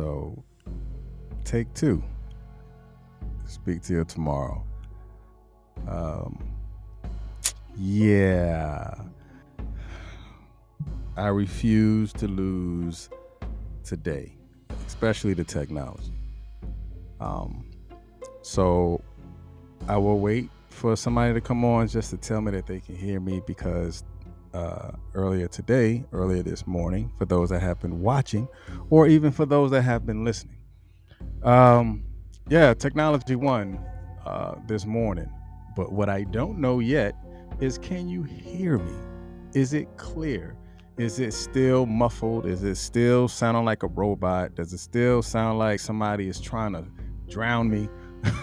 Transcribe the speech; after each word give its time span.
So 0.00 0.42
take 1.44 1.72
two. 1.74 2.02
Speak 3.46 3.82
to 3.82 3.92
you 3.92 4.04
tomorrow. 4.06 4.64
Um 5.86 6.42
yeah. 7.76 8.94
I 11.18 11.26
refuse 11.26 12.14
to 12.14 12.28
lose 12.28 13.10
today, 13.84 14.38
especially 14.86 15.34
the 15.34 15.44
technology. 15.44 16.14
Um 17.20 17.68
so 18.40 19.02
I 19.86 19.98
will 19.98 20.18
wait 20.18 20.48
for 20.70 20.96
somebody 20.96 21.34
to 21.34 21.42
come 21.42 21.62
on 21.62 21.88
just 21.88 22.08
to 22.08 22.16
tell 22.16 22.40
me 22.40 22.52
that 22.52 22.66
they 22.66 22.80
can 22.80 22.96
hear 22.96 23.20
me 23.20 23.42
because 23.46 24.02
uh, 24.54 24.92
earlier 25.14 25.48
today, 25.48 26.04
earlier 26.12 26.42
this 26.42 26.66
morning, 26.66 27.12
for 27.18 27.24
those 27.24 27.50
that 27.50 27.60
have 27.60 27.80
been 27.80 28.00
watching, 28.00 28.48
or 28.90 29.06
even 29.06 29.30
for 29.30 29.46
those 29.46 29.70
that 29.70 29.82
have 29.82 30.06
been 30.06 30.24
listening. 30.24 30.58
Um, 31.42 32.04
yeah, 32.48 32.74
technology 32.74 33.36
won 33.36 33.78
uh, 34.24 34.56
this 34.66 34.86
morning, 34.86 35.30
but 35.76 35.92
what 35.92 36.08
I 36.08 36.24
don't 36.24 36.58
know 36.58 36.80
yet 36.80 37.14
is 37.60 37.78
can 37.78 38.08
you 38.08 38.22
hear 38.22 38.78
me? 38.78 38.94
Is 39.54 39.72
it 39.72 39.88
clear? 39.96 40.56
Is 40.96 41.18
it 41.18 41.32
still 41.32 41.86
muffled? 41.86 42.46
Is 42.46 42.62
it 42.62 42.76
still 42.76 43.26
sounding 43.28 43.64
like 43.64 43.82
a 43.82 43.86
robot? 43.86 44.54
Does 44.54 44.72
it 44.72 44.78
still 44.78 45.22
sound 45.22 45.58
like 45.58 45.80
somebody 45.80 46.28
is 46.28 46.40
trying 46.40 46.72
to 46.72 46.84
drown 47.28 47.70
me? 47.70 47.88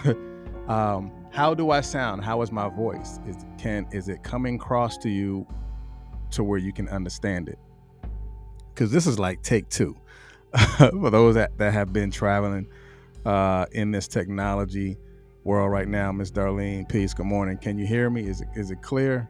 um, 0.68 1.12
how 1.30 1.54
do 1.54 1.70
I 1.70 1.80
sound? 1.80 2.24
How 2.24 2.42
is 2.42 2.50
my 2.50 2.68
voice? 2.68 3.20
Is 3.26 3.36
can 3.58 3.86
is 3.92 4.08
it 4.08 4.22
coming 4.22 4.56
across 4.56 4.98
to 4.98 5.08
you 5.08 5.46
to 6.32 6.44
where 6.44 6.58
you 6.58 6.72
can 6.72 6.88
understand 6.88 7.48
it? 7.48 7.58
Because 8.74 8.90
this 8.90 9.06
is 9.06 9.18
like 9.18 9.42
take 9.42 9.68
two 9.68 9.96
for 10.78 11.10
those 11.10 11.34
that, 11.34 11.56
that 11.58 11.72
have 11.72 11.92
been 11.92 12.10
traveling 12.10 12.68
uh, 13.26 13.66
in 13.72 13.90
this 13.90 14.08
technology 14.08 14.96
world 15.44 15.70
right 15.70 15.88
now. 15.88 16.12
Miss 16.12 16.30
Darlene, 16.30 16.88
peace. 16.88 17.14
Good 17.14 17.26
morning. 17.26 17.58
Can 17.58 17.78
you 17.78 17.86
hear 17.86 18.10
me? 18.10 18.26
Is 18.26 18.40
it 18.40 18.48
is 18.54 18.70
it 18.70 18.82
clear? 18.82 19.28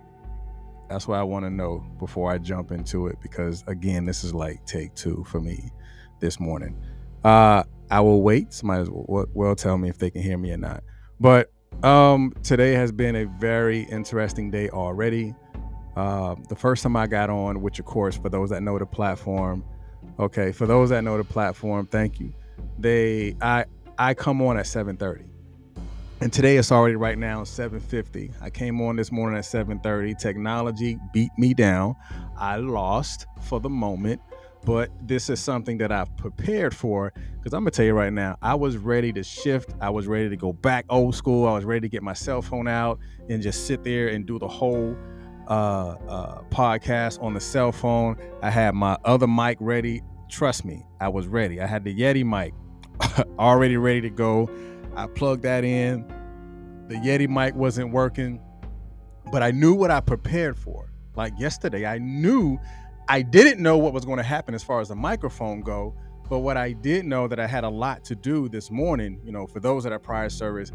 That's 0.88 1.06
what 1.06 1.19
I 1.19 1.22
want 1.22 1.44
to 1.44 1.50
know 1.50 1.84
before 1.98 2.30
I 2.30 2.38
jump 2.38 2.72
into 2.72 3.08
it 3.08 3.19
because 3.20 3.62
again, 3.66 4.04
this 4.04 4.24
is 4.24 4.34
like 4.34 4.64
take 4.64 4.94
two 4.94 5.24
for 5.28 5.41
me 5.41 5.70
this 6.20 6.41
morning. 6.41 6.76
Uh, 7.24 7.62
I 7.91 8.00
will 8.00 8.22
wait. 8.22 8.52
Somebody 8.52 8.88
will, 8.91 9.26
will 9.32 9.54
tell 9.54 9.78
me 9.78 9.88
if 9.88 9.98
they 9.98 10.10
can 10.10 10.22
hear 10.22 10.38
me 10.38 10.52
or 10.52 10.56
not. 10.56 10.82
But 11.20 11.50
um, 11.82 12.32
today 12.42 12.72
has 12.72 12.91
been 12.91 13.16
a 13.16 13.24
very 13.24 13.82
interesting 13.82 14.50
day 14.50 14.69
already. 14.70 15.34
Uh, 15.98 16.36
the 16.48 16.54
first 16.54 16.84
time 16.84 16.94
I 16.94 17.08
got 17.08 17.28
on, 17.28 17.60
which 17.60 17.80
of 17.80 17.84
course, 17.84 18.16
for 18.16 18.28
those 18.28 18.50
that 18.50 18.62
know 18.62 18.78
the 18.78 18.86
platform, 18.86 19.64
okay, 20.20 20.52
for 20.52 20.64
those 20.64 20.91
that 20.91 21.02
know 21.02 21.16
the 21.16 21.24
platform, 21.24 21.86
thank 21.86 22.20
you. 22.20 22.32
They, 22.78 23.34
I, 23.41 23.64
I 23.98 24.14
come 24.14 24.41
on 24.41 24.56
at 24.56 24.66
7:30, 24.66 25.26
and 26.20 26.32
today 26.32 26.56
it's 26.56 26.70
already 26.70 26.94
right 26.94 27.19
now 27.19 27.42
7:50. 27.42 28.32
I 28.41 28.48
came 28.48 28.80
on 28.80 28.94
this 28.94 29.10
morning 29.10 29.36
at 29.36 29.44
7:30. 29.44 30.16
Technology 30.16 31.00
beat 31.12 31.32
me 31.36 31.52
down. 31.52 31.96
I 32.36 32.58
lost 32.58 33.26
for 33.41 33.58
the 33.58 33.69
moment 33.69 34.20
but 34.64 34.91
this 35.06 35.30
is 35.30 35.41
something 35.41 35.78
that 35.78 35.92
I've 35.92 36.14
prepared 36.16 36.74
for 36.74 37.12
because 37.37 37.54
I'm 37.54 37.62
gonna 37.62 37.70
tell 37.70 37.87
you 37.87 37.94
right 37.94 38.12
now, 38.12 38.37
I 38.42 38.54
was 38.54 38.76
ready 38.76 39.12
to 39.12 39.22
shift. 39.22 39.72
I 39.81 39.88
was 39.88 40.06
ready 40.06 40.28
to 40.28 40.37
go 40.37 40.53
back 40.53 40.84
old 40.91 41.14
school. 41.14 41.47
I 41.47 41.53
was 41.54 41.64
ready 41.64 41.82
to 41.82 41.88
get 41.88 42.03
my 42.03 42.12
cell 42.12 42.42
phone 42.42 42.69
out 42.69 42.98
and 43.28 43.41
just 43.41 43.66
sit 43.66 43.84
there 43.84 44.08
and 44.08 44.26
do 44.26 44.38
the 44.38 44.48
whole 44.48 44.97
uh, 45.48 45.97
uh, 46.09 46.42
podcast 46.50 47.22
on 47.22 47.34
the 47.34 47.41
cell 47.41 47.72
phone. 47.72 48.16
I 48.42 48.50
had 48.50 48.75
my 48.75 48.97
other 49.04 49.26
mic 49.26 49.56
ready. 49.60 50.03
Trust 50.28 50.64
me, 50.64 50.84
I 51.00 51.09
was 51.09 51.26
ready. 51.26 51.60
I 51.60 51.66
had 51.66 51.84
the 51.84 51.94
Yeti 51.94 52.25
mic 52.25 52.54
already 53.38 53.76
ready 53.76 54.03
to 54.03 54.10
go. 54.10 54.50
I 54.94 55.06
plugged 55.06 55.42
that 55.42 55.64
in. 55.64 56.06
The 56.88 56.97
Yeti 56.97 57.28
mic 57.28 57.54
wasn't 57.54 57.92
working, 57.92 58.41
but 59.32 59.42
I 59.42 59.50
knew 59.50 59.75
what 59.75 59.91
I 59.91 60.00
prepared 60.00 60.56
for. 60.58 60.92
Like 61.16 61.32
yesterday, 61.38 61.87
I 61.87 61.98
knew 61.98 62.58
I 63.08 63.22
didn't 63.22 63.60
know 63.60 63.78
what 63.78 63.92
was 63.92 64.04
going 64.04 64.19
to 64.19 64.22
happen 64.22 64.54
as 64.54 64.62
far 64.62 64.81
as 64.81 64.88
the 64.88 64.97
microphone 64.97 65.62
go, 65.62 65.97
but 66.28 66.41
what 66.41 66.58
I 66.58 66.72
did 66.72 67.06
know 67.06 67.26
that 67.26 67.41
I 67.41 67.47
had 67.47 67.64
a 67.64 67.69
lot 67.69 68.04
to 68.04 68.14
do 68.14 68.48
this 68.48 68.70
morning. 68.70 69.20
You 69.25 69.32
know, 69.32 69.47
for 69.47 69.60
those 69.60 69.82
that 69.84 69.92
are 69.92 69.98
prior 69.98 70.28
service, 70.28 70.72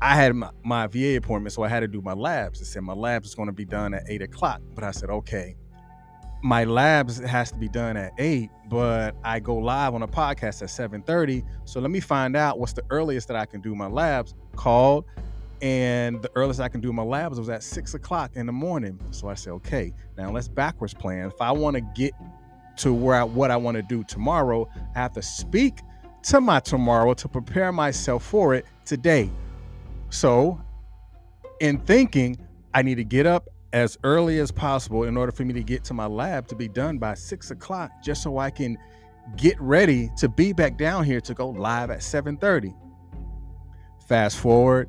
I 0.00 0.14
had 0.14 0.34
my, 0.34 0.50
my 0.64 0.86
VA 0.86 1.16
appointment, 1.16 1.52
so 1.52 1.62
I 1.62 1.68
had 1.68 1.80
to 1.80 1.88
do 1.88 2.00
my 2.00 2.12
labs. 2.12 2.60
They 2.60 2.64
said 2.64 2.82
my 2.82 2.92
labs 2.92 3.28
is 3.28 3.34
going 3.34 3.48
to 3.48 3.52
be 3.52 3.64
done 3.64 3.94
at 3.94 4.04
eight 4.08 4.22
o'clock, 4.22 4.60
but 4.74 4.84
I 4.84 4.90
said 4.92 5.10
okay. 5.10 5.56
My 6.40 6.62
labs 6.62 7.18
has 7.18 7.50
to 7.50 7.58
be 7.58 7.68
done 7.68 7.96
at 7.96 8.12
eight, 8.18 8.50
but 8.68 9.16
I 9.24 9.40
go 9.40 9.56
live 9.56 9.94
on 9.94 10.02
a 10.02 10.08
podcast 10.08 10.62
at 10.62 10.70
seven 10.70 11.02
thirty. 11.02 11.42
So 11.64 11.80
let 11.80 11.90
me 11.90 11.98
find 11.98 12.36
out 12.36 12.60
what's 12.60 12.74
the 12.74 12.84
earliest 12.90 13.26
that 13.28 13.36
I 13.36 13.44
can 13.44 13.60
do 13.60 13.74
my 13.74 13.88
labs. 13.88 14.34
Called 14.54 15.04
and 15.60 16.22
the 16.22 16.30
earliest 16.36 16.60
I 16.60 16.68
can 16.68 16.80
do 16.80 16.92
my 16.92 17.02
labs 17.02 17.38
was 17.38 17.48
at 17.48 17.62
six 17.62 17.94
o'clock 17.94 18.32
in 18.34 18.46
the 18.46 18.52
morning. 18.52 19.00
So 19.10 19.28
I 19.28 19.34
said, 19.34 19.50
okay, 19.54 19.92
now 20.16 20.30
let's 20.30 20.48
backwards 20.48 20.94
plan. 20.94 21.26
If 21.26 21.40
I 21.40 21.50
want 21.50 21.74
to 21.74 21.80
get 21.80 22.12
to 22.78 22.92
where 22.92 23.16
I, 23.16 23.24
what 23.24 23.50
I 23.50 23.56
want 23.56 23.76
to 23.76 23.82
do 23.82 24.04
tomorrow, 24.04 24.68
I 24.94 25.00
have 25.00 25.12
to 25.14 25.22
speak 25.22 25.80
to 26.24 26.40
my 26.40 26.60
tomorrow 26.60 27.14
to 27.14 27.28
prepare 27.28 27.72
myself 27.72 28.24
for 28.24 28.54
it 28.54 28.66
today. 28.84 29.30
So, 30.10 30.60
in 31.60 31.78
thinking, 31.80 32.36
I 32.74 32.82
need 32.82 32.96
to 32.96 33.04
get 33.04 33.26
up 33.26 33.48
as 33.72 33.98
early 34.02 34.38
as 34.38 34.50
possible 34.50 35.04
in 35.04 35.16
order 35.16 35.32
for 35.32 35.44
me 35.44 35.52
to 35.52 35.62
get 35.62 35.84
to 35.84 35.94
my 35.94 36.06
lab 36.06 36.46
to 36.48 36.54
be 36.54 36.68
done 36.68 36.98
by 36.98 37.14
six 37.14 37.50
o'clock, 37.50 37.90
just 38.02 38.22
so 38.22 38.38
I 38.38 38.50
can 38.50 38.78
get 39.36 39.60
ready 39.60 40.10
to 40.16 40.28
be 40.28 40.52
back 40.52 40.78
down 40.78 41.04
here 41.04 41.20
to 41.20 41.34
go 41.34 41.50
live 41.50 41.90
at 41.90 41.98
7:30. 41.98 42.74
Fast 44.06 44.38
forward, 44.38 44.88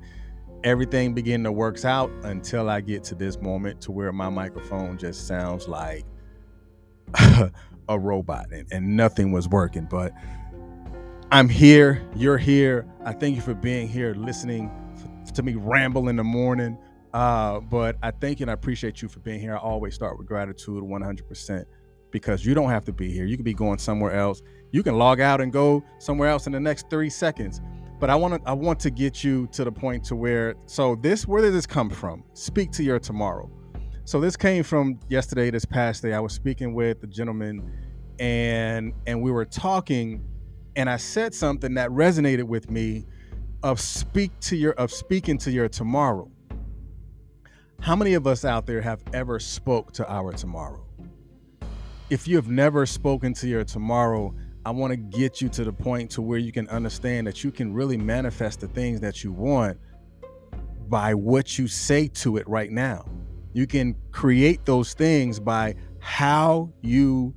everything 0.63 1.13
began 1.13 1.44
to 1.44 1.51
works 1.51 1.84
out 1.84 2.09
until 2.24 2.69
I 2.69 2.80
get 2.80 3.03
to 3.06 3.16
this 3.16 3.41
moment 3.41 3.81
to 3.81 3.91
where 3.91 4.13
my 4.13 4.30
microphone 4.30 4.97
just 4.97 5.28
sounds 5.28 5.68
like 5.68 6.06
a 7.90 8.00
robot 8.00 8.51
and, 8.51 8.66
and 8.72 8.96
nothing 8.96 9.34
was 9.34 9.50
working. 9.50 9.88
But 9.90 10.13
I'm 11.31 11.50
here, 11.50 12.01
you're 12.16 12.38
here. 12.38 12.88
I 13.03 13.12
thank 13.12 13.36
you 13.36 13.41
for 13.41 13.53
being 13.53 13.90
here, 13.90 14.13
listening 14.13 14.72
to 15.34 15.44
me 15.44 15.56
ramble 15.56 16.10
in 16.10 16.16
the 16.16 16.24
morning. 16.24 16.78
Uh, 17.14 17.60
but 17.60 17.98
I 18.04 18.12
thank 18.12 18.40
you 18.40 18.44
and 18.44 18.52
I 18.52 18.54
appreciate 18.54 19.02
you 19.02 19.08
for 19.08 19.20
being 19.20 19.40
here. 19.40 19.56
I 19.56 19.60
always 19.60 19.96
start 19.96 20.18
with 20.18 20.28
gratitude 20.28 20.84
100% 20.84 21.66
because 22.12 22.46
you 22.46 22.54
don't 22.54 22.70
have 22.70 22.86
to 22.86 22.94
be 22.94 23.12
here. 23.12 23.26
You 23.26 23.36
could 23.36 23.46
be 23.46 23.54
going 23.54 23.80
somewhere 23.80 24.14
else. 24.14 24.42
You 24.72 24.84
can 24.84 24.98
log 24.98 25.20
out 25.20 25.42
and 25.42 25.52
go 25.52 25.84
somewhere 25.98 26.30
else 26.30 26.46
in 26.46 26.54
the 26.54 26.60
next 26.60 26.90
three 26.90 27.10
seconds 27.10 27.62
but 28.00 28.10
I 28.10 28.16
want 28.16 28.42
to 28.42 28.50
I 28.50 28.54
want 28.54 28.80
to 28.82 28.90
get 28.90 29.24
you 29.24 29.48
to 29.52 29.64
the 29.64 29.72
point 29.72 30.06
to 30.06 30.16
where 30.16 30.56
so 30.66 30.96
this 30.96 31.28
where 31.28 31.42
did 31.42 31.54
this 31.54 31.66
come 31.66 31.90
from? 31.90 32.24
Speak 32.34 32.72
to 32.72 32.84
your 32.84 33.00
tomorrow. 33.00 33.52
So 34.06 34.20
this 34.20 34.36
came 34.36 34.64
from 34.64 35.00
yesterday, 35.10 35.52
this 35.52 35.66
past 35.66 36.02
day. 36.02 36.14
I 36.14 36.20
was 36.20 36.34
speaking 36.34 36.74
with 36.74 37.04
a 37.04 37.08
gentleman, 37.08 37.72
and 38.20 38.94
and 39.06 39.22
we 39.22 39.32
were 39.32 39.46
talking, 39.46 40.24
and 40.76 40.90
I 40.90 40.98
said 40.98 41.34
something 41.34 41.74
that 41.76 41.90
resonated 41.90 42.44
with 42.44 42.72
me 42.72 43.06
of 43.64 43.80
speak 43.80 44.31
to 44.42 44.56
your 44.56 44.74
of 44.74 44.92
speaking 44.92 45.38
to 45.40 45.52
your 45.52 45.68
tomorrow. 45.68 46.30
How 47.81 47.96
many 47.96 48.14
of 48.14 48.28
us 48.28 48.44
out 48.44 48.66
there 48.66 48.81
have 48.81 49.01
ever 49.13 49.39
spoke 49.39 49.92
to 49.94 50.12
our 50.12 50.34
tomorrow? 50.34 50.86
If 52.10 52.28
you 52.28 52.36
have 52.36 52.50
never 52.50 52.86
spoken 52.86 53.34
to 53.36 53.48
your 53.48 53.63
tomorrow, 53.63 54.34
I 54.66 54.72
want 54.72 54.92
to 54.92 54.98
get 54.98 55.42
you 55.42 55.50
to 55.50 55.63
the 55.63 55.72
point 55.72 56.12
to 56.12 56.22
where 56.22 56.39
you 56.39 56.51
can 56.51 56.68
understand 56.69 57.28
that 57.28 57.44
you 57.44 57.51
can 57.51 57.74
really 57.74 57.98
manifest 57.98 58.60
the 58.60 58.68
things 58.68 59.00
that 59.01 59.24
you 59.24 59.31
want 59.31 59.78
by 60.89 61.13
what 61.13 61.57
you 61.57 61.68
say 61.68 62.07
to 62.07 62.38
it 62.38 62.48
right 62.48 62.72
now. 62.72 63.06
You 63.54 63.68
can 63.68 63.95
create 64.12 64.66
those 64.66 64.94
things 64.94 65.39
by 65.39 65.75
how 66.00 66.72
you 66.81 67.34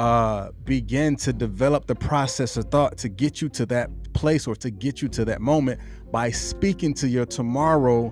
uh, 0.00 0.50
begin 0.64 1.14
to 1.14 1.30
develop 1.30 1.86
the 1.86 1.94
process 1.94 2.56
of 2.56 2.64
thought 2.70 2.96
to 2.96 3.06
get 3.06 3.42
you 3.42 3.50
to 3.50 3.66
that 3.66 3.90
place 4.14 4.46
or 4.46 4.56
to 4.56 4.70
get 4.70 5.02
you 5.02 5.08
to 5.08 5.26
that 5.26 5.42
moment 5.42 5.78
by 6.10 6.30
speaking 6.30 6.94
to 6.94 7.06
your 7.06 7.26
tomorrow 7.26 8.10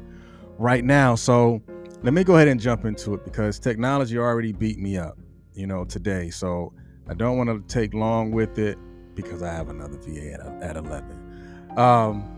right 0.59 0.85
now. 0.85 1.15
So 1.15 1.63
let 2.03 2.13
me 2.13 2.25
go 2.25 2.37
ahead 2.37 2.47
and 2.47 2.61
jump 2.61 2.85
into 2.85 3.15
it 3.15 3.25
because 3.25 3.59
technology 3.59 4.19
already 4.19 4.53
beat 4.53 4.79
me 4.79 4.99
up, 4.99 5.17
you 5.55 5.67
know, 5.67 5.87
today. 5.87 6.29
So 6.29 6.75
I 7.09 7.15
don't 7.15 7.39
want 7.39 7.49
to 7.49 7.75
take 7.75 7.95
long 7.95 8.33
with 8.33 8.59
it 8.59 8.77
because 9.15 9.43
I 9.43 9.55
have 9.55 9.71
another 9.71 9.97
VA 9.97 10.35
at, 10.35 10.41
at 10.63 10.77
11. 10.77 11.73
Um, 11.79 12.38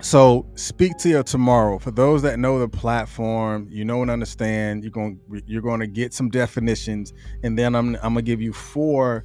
so 0.00 0.46
speak 0.54 0.96
to 0.98 1.08
your 1.08 1.22
tomorrow. 1.22 1.78
For 1.78 1.90
those 1.90 2.22
that 2.22 2.38
know 2.38 2.58
the 2.58 2.68
platform, 2.68 3.68
you 3.70 3.84
know 3.84 4.02
and 4.02 4.10
understand. 4.10 4.82
You're 4.82 4.90
going 4.90 5.20
you're 5.46 5.62
going 5.62 5.80
to 5.80 5.86
get 5.86 6.12
some 6.12 6.28
definitions, 6.28 7.12
and 7.42 7.58
then 7.58 7.74
I'm 7.74 7.94
I'm 7.96 8.14
gonna 8.14 8.22
give 8.22 8.40
you 8.40 8.52
four 8.52 9.24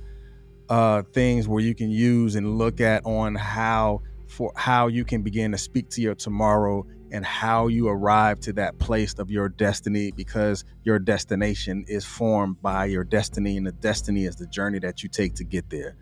uh, 0.70 1.04
things 1.14 1.48
where 1.48 1.62
you 1.62 1.76
can 1.76 1.90
use 1.90 2.36
and 2.36 2.58
look 2.58 2.80
at 2.80 3.06
on 3.06 3.36
how 3.36 4.02
for 4.28 4.54
how 4.56 4.88
you 4.88 5.04
can 5.04 5.22
begin 5.22 5.52
to 5.52 5.58
speak 5.58 5.90
to 5.90 6.02
your 6.02 6.16
tomorrow 6.16 6.86
and 7.12 7.26
how 7.26 7.68
you 7.68 7.90
arrive 7.90 8.40
to 8.40 8.54
that 8.54 8.80
place 8.80 9.14
of 9.20 9.30
your 9.30 9.50
destiny 9.50 10.12
because 10.12 10.64
your 10.84 10.98
destination 10.98 11.84
is 11.90 12.06
formed 12.06 12.62
by 12.62 12.86
your 12.86 13.04
destiny 13.04 13.58
and 13.58 13.68
the 13.68 13.74
destiny 13.74 14.24
is 14.24 14.38
the 14.38 14.48
journey 14.48 14.80
that 14.80 15.04
you 15.04 15.10
take 15.10 15.36
to 15.36 15.44
get 15.44 15.70
there. 15.70 15.98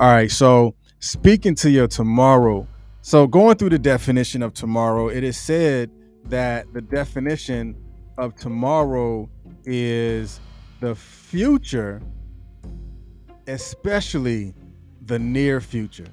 All 0.00 0.10
right, 0.10 0.30
so 0.30 0.74
speaking 1.00 1.54
to 1.56 1.70
your 1.70 1.86
tomorrow, 1.86 2.66
so 3.08 3.26
going 3.26 3.56
through 3.56 3.70
the 3.70 3.78
definition 3.78 4.42
of 4.42 4.52
tomorrow, 4.52 5.08
it 5.08 5.24
is 5.24 5.38
said 5.38 5.90
that 6.24 6.70
the 6.74 6.82
definition 6.82 7.74
of 8.18 8.34
tomorrow 8.34 9.30
is 9.64 10.40
the 10.80 10.94
future, 10.94 12.02
especially 13.46 14.52
the 15.06 15.18
near 15.18 15.58
future. 15.62 16.04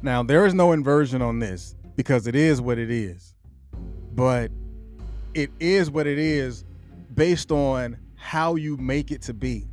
Now, 0.00 0.22
there 0.22 0.46
is 0.46 0.54
no 0.54 0.72
inversion 0.72 1.20
on 1.20 1.40
this 1.40 1.76
because 1.94 2.26
it 2.26 2.34
is 2.34 2.62
what 2.62 2.78
it 2.78 2.90
is. 2.90 3.34
But 4.14 4.50
it 5.34 5.50
is 5.60 5.90
what 5.90 6.06
it 6.06 6.18
is 6.18 6.64
based 7.14 7.52
on 7.52 7.98
how 8.14 8.54
you 8.54 8.78
make 8.78 9.10
it 9.10 9.20
to 9.24 9.34
be. 9.34 9.66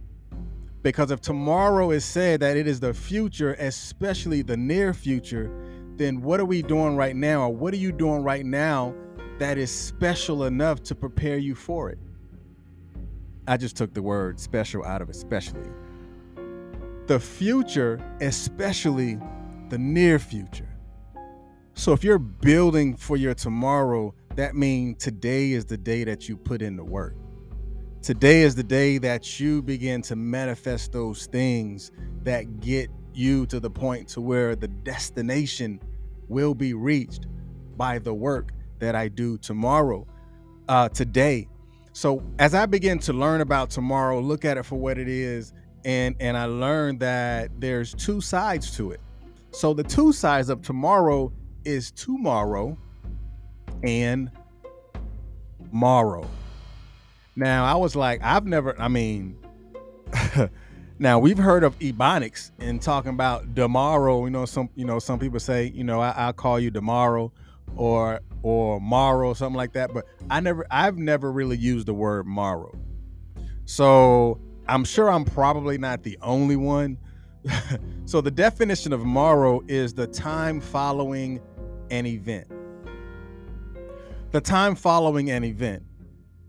Because 0.85 1.09
if 1.09 1.19
tomorrow 1.19 1.89
is 1.89 2.05
said 2.05 2.41
that 2.41 2.55
it 2.55 2.67
is 2.67 2.79
the 2.79 2.93
future, 2.93 3.55
especially 3.55 4.43
the 4.43 4.55
near 4.55 4.93
future, 4.93 5.51
then 5.95 6.21
what 6.21 6.39
are 6.39 6.45
we 6.45 6.61
doing 6.61 6.95
right 6.95 7.15
now? 7.15 7.41
Or 7.41 7.49
what 7.49 7.73
are 7.73 7.77
you 7.77 7.91
doing 7.91 8.21
right 8.21 8.45
now 8.45 8.93
that 9.39 9.57
is 9.57 9.71
special 9.71 10.43
enough 10.43 10.83
to 10.83 10.93
prepare 10.93 11.39
you 11.39 11.55
for 11.55 11.89
it? 11.89 11.97
I 13.47 13.57
just 13.57 13.75
took 13.75 13.95
the 13.95 14.03
word 14.03 14.39
special 14.39 14.85
out 14.85 15.01
of 15.01 15.09
especially. 15.09 15.71
The 17.07 17.19
future, 17.19 17.99
especially 18.21 19.17
the 19.69 19.79
near 19.79 20.19
future. 20.19 20.69
So 21.73 21.93
if 21.93 22.03
you're 22.03 22.19
building 22.19 22.95
for 22.95 23.17
your 23.17 23.33
tomorrow, 23.33 24.13
that 24.35 24.55
means 24.55 25.03
today 25.03 25.53
is 25.53 25.65
the 25.65 25.77
day 25.77 26.03
that 26.03 26.29
you 26.29 26.37
put 26.37 26.61
in 26.61 26.75
the 26.75 26.85
work. 26.85 27.15
Today 28.05 28.43
is 28.43 28.53
the 28.53 28.61
day 28.61 28.99
that 28.99 29.39
you 29.39 29.63
begin 29.63 29.99
to 30.03 30.15
manifest 30.15 30.91
those 30.91 31.25
things 31.25 31.89
that 32.21 32.59
get 32.59 32.91
you 33.15 33.47
to 33.47 33.59
the 33.59 33.71
point 33.71 34.07
to 34.09 34.21
where 34.21 34.55
the 34.55 34.67
destination 34.67 35.81
will 36.27 36.53
be 36.53 36.75
reached 36.75 37.25
by 37.75 37.97
the 37.97 38.13
work 38.13 38.51
that 38.77 38.93
I 38.93 39.07
do 39.07 39.39
tomorrow, 39.39 40.05
uh, 40.69 40.89
today. 40.89 41.47
So 41.93 42.21
as 42.37 42.53
I 42.53 42.67
begin 42.67 42.99
to 42.99 43.11
learn 43.11 43.41
about 43.41 43.71
tomorrow, 43.71 44.19
look 44.19 44.45
at 44.45 44.55
it 44.57 44.67
for 44.67 44.75
what 44.75 44.99
it 44.99 45.07
is, 45.07 45.51
and 45.83 46.15
and 46.19 46.37
I 46.37 46.45
learned 46.45 46.99
that 46.99 47.59
there's 47.59 47.95
two 47.95 48.21
sides 48.21 48.77
to 48.77 48.91
it. 48.91 49.01
So 49.49 49.73
the 49.73 49.81
two 49.81 50.13
sides 50.13 50.49
of 50.49 50.61
tomorrow 50.61 51.33
is 51.63 51.89
tomorrow 51.89 52.77
and 53.81 54.29
morrow. 55.71 56.29
Now 57.35 57.65
I 57.65 57.75
was 57.75 57.95
like, 57.95 58.21
I've 58.23 58.45
never, 58.45 58.79
I 58.79 58.87
mean, 58.87 59.37
now 60.99 61.19
we've 61.19 61.37
heard 61.37 61.63
of 61.63 61.77
ebonics 61.79 62.51
and 62.59 62.81
talking 62.81 63.11
about 63.11 63.55
tomorrow. 63.55 64.23
You 64.23 64.31
know, 64.31 64.45
some 64.45 64.69
you 64.75 64.85
know, 64.85 64.99
some 64.99 65.19
people 65.19 65.39
say, 65.39 65.71
you 65.73 65.83
know, 65.83 65.99
I, 65.99 66.27
will 66.27 66.33
call 66.33 66.59
you 66.59 66.71
tomorrow 66.71 67.31
or 67.75 68.21
or 68.41 68.79
morrow, 68.79 69.33
something 69.33 69.57
like 69.57 69.73
that. 69.73 69.93
But 69.93 70.05
I 70.29 70.39
never 70.39 70.65
I've 70.71 70.97
never 70.97 71.31
really 71.31 71.57
used 71.57 71.87
the 71.87 71.93
word 71.93 72.25
morrow. 72.25 72.77
So 73.65 74.39
I'm 74.67 74.85
sure 74.85 75.11
I'm 75.11 75.25
probably 75.25 75.77
not 75.77 76.03
the 76.03 76.17
only 76.21 76.55
one. 76.55 76.97
so 78.05 78.21
the 78.21 78.31
definition 78.31 78.93
of 78.93 79.03
morrow 79.03 79.61
is 79.67 79.93
the 79.93 80.07
time 80.07 80.61
following 80.61 81.41
an 81.91 82.05
event. 82.05 82.47
The 84.31 84.41
time 84.41 84.75
following 84.75 85.31
an 85.31 85.43
event. 85.43 85.83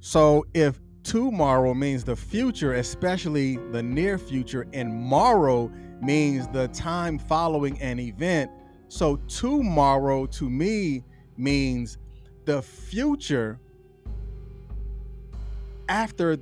So 0.07 0.47
if 0.55 0.79
tomorrow 1.03 1.75
means 1.75 2.05
the 2.05 2.15
future, 2.15 2.75
especially 2.75 3.57
the 3.73 3.83
near 3.83 4.19
future, 4.19 4.65
and 4.73 4.95
morrow 4.95 5.69
means 6.01 6.47
the 6.47 6.69
time 6.69 7.19
following 7.19 7.83
an 7.83 7.99
event. 7.99 8.49
So 8.87 9.17
tomorrow 9.27 10.27
to 10.27 10.49
me 10.49 11.03
means 11.37 11.99
the 12.45 12.63
future 12.63 13.59
after 15.89 16.37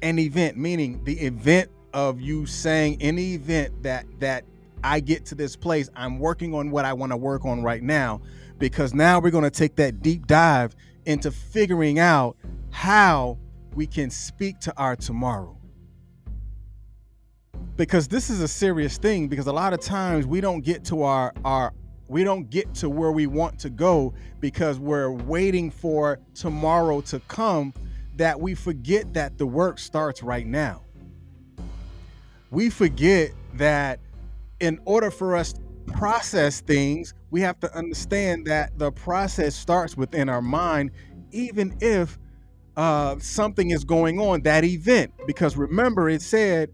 an 0.00 0.18
event, 0.18 0.56
meaning 0.56 1.04
the 1.04 1.20
event 1.20 1.70
of 1.92 2.18
you 2.18 2.46
saying 2.46 2.96
any 3.02 3.34
event 3.34 3.82
that 3.82 4.06
that 4.20 4.44
I 4.82 5.00
get 5.00 5.26
to 5.26 5.34
this 5.34 5.54
place, 5.54 5.90
I'm 5.94 6.18
working 6.18 6.54
on 6.54 6.70
what 6.70 6.86
I 6.86 6.94
want 6.94 7.12
to 7.12 7.18
work 7.18 7.44
on 7.44 7.62
right 7.62 7.82
now 7.82 8.22
because 8.58 8.94
now 8.94 9.20
we're 9.20 9.30
going 9.30 9.44
to 9.44 9.50
take 9.50 9.76
that 9.76 10.00
deep 10.00 10.26
dive 10.26 10.74
into 11.04 11.30
figuring 11.30 11.98
out 11.98 12.38
how 12.72 13.38
we 13.74 13.86
can 13.86 14.10
speak 14.10 14.58
to 14.60 14.76
our 14.76 14.96
tomorrow. 14.96 15.56
Because 17.76 18.08
this 18.08 18.28
is 18.28 18.40
a 18.40 18.48
serious 18.48 18.98
thing 18.98 19.28
because 19.28 19.46
a 19.46 19.52
lot 19.52 19.72
of 19.72 19.80
times 19.80 20.26
we 20.26 20.40
don't 20.40 20.62
get 20.62 20.84
to 20.86 21.02
our 21.02 21.32
our 21.44 21.72
we 22.08 22.24
don't 22.24 22.50
get 22.50 22.74
to 22.74 22.90
where 22.90 23.12
we 23.12 23.26
want 23.26 23.58
to 23.60 23.70
go 23.70 24.12
because 24.40 24.78
we're 24.78 25.10
waiting 25.10 25.70
for 25.70 26.18
tomorrow 26.34 27.00
to 27.02 27.20
come 27.20 27.72
that 28.16 28.38
we 28.38 28.54
forget 28.54 29.14
that 29.14 29.38
the 29.38 29.46
work 29.46 29.78
starts 29.78 30.22
right 30.22 30.46
now. 30.46 30.82
We 32.50 32.68
forget 32.68 33.30
that 33.54 34.00
in 34.60 34.78
order 34.84 35.10
for 35.10 35.36
us 35.36 35.54
to 35.54 35.60
process 35.92 36.60
things, 36.60 37.14
we 37.30 37.40
have 37.40 37.58
to 37.60 37.74
understand 37.74 38.46
that 38.46 38.78
the 38.78 38.92
process 38.92 39.54
starts 39.54 39.96
within 39.96 40.28
our 40.28 40.42
mind, 40.42 40.90
even 41.30 41.74
if 41.80 42.18
uh, 42.76 43.18
something 43.18 43.70
is 43.70 43.84
going 43.84 44.20
on, 44.20 44.42
that 44.42 44.64
event. 44.64 45.12
Because 45.26 45.56
remember, 45.56 46.08
it 46.08 46.22
said, 46.22 46.70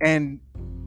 and 0.00 0.40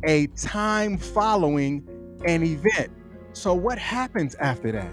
a 0.05 0.27
time 0.27 0.97
following 0.97 1.87
an 2.25 2.43
event. 2.43 2.91
So, 3.33 3.53
what 3.53 3.77
happens 3.77 4.35
after 4.35 4.71
that? 4.71 4.91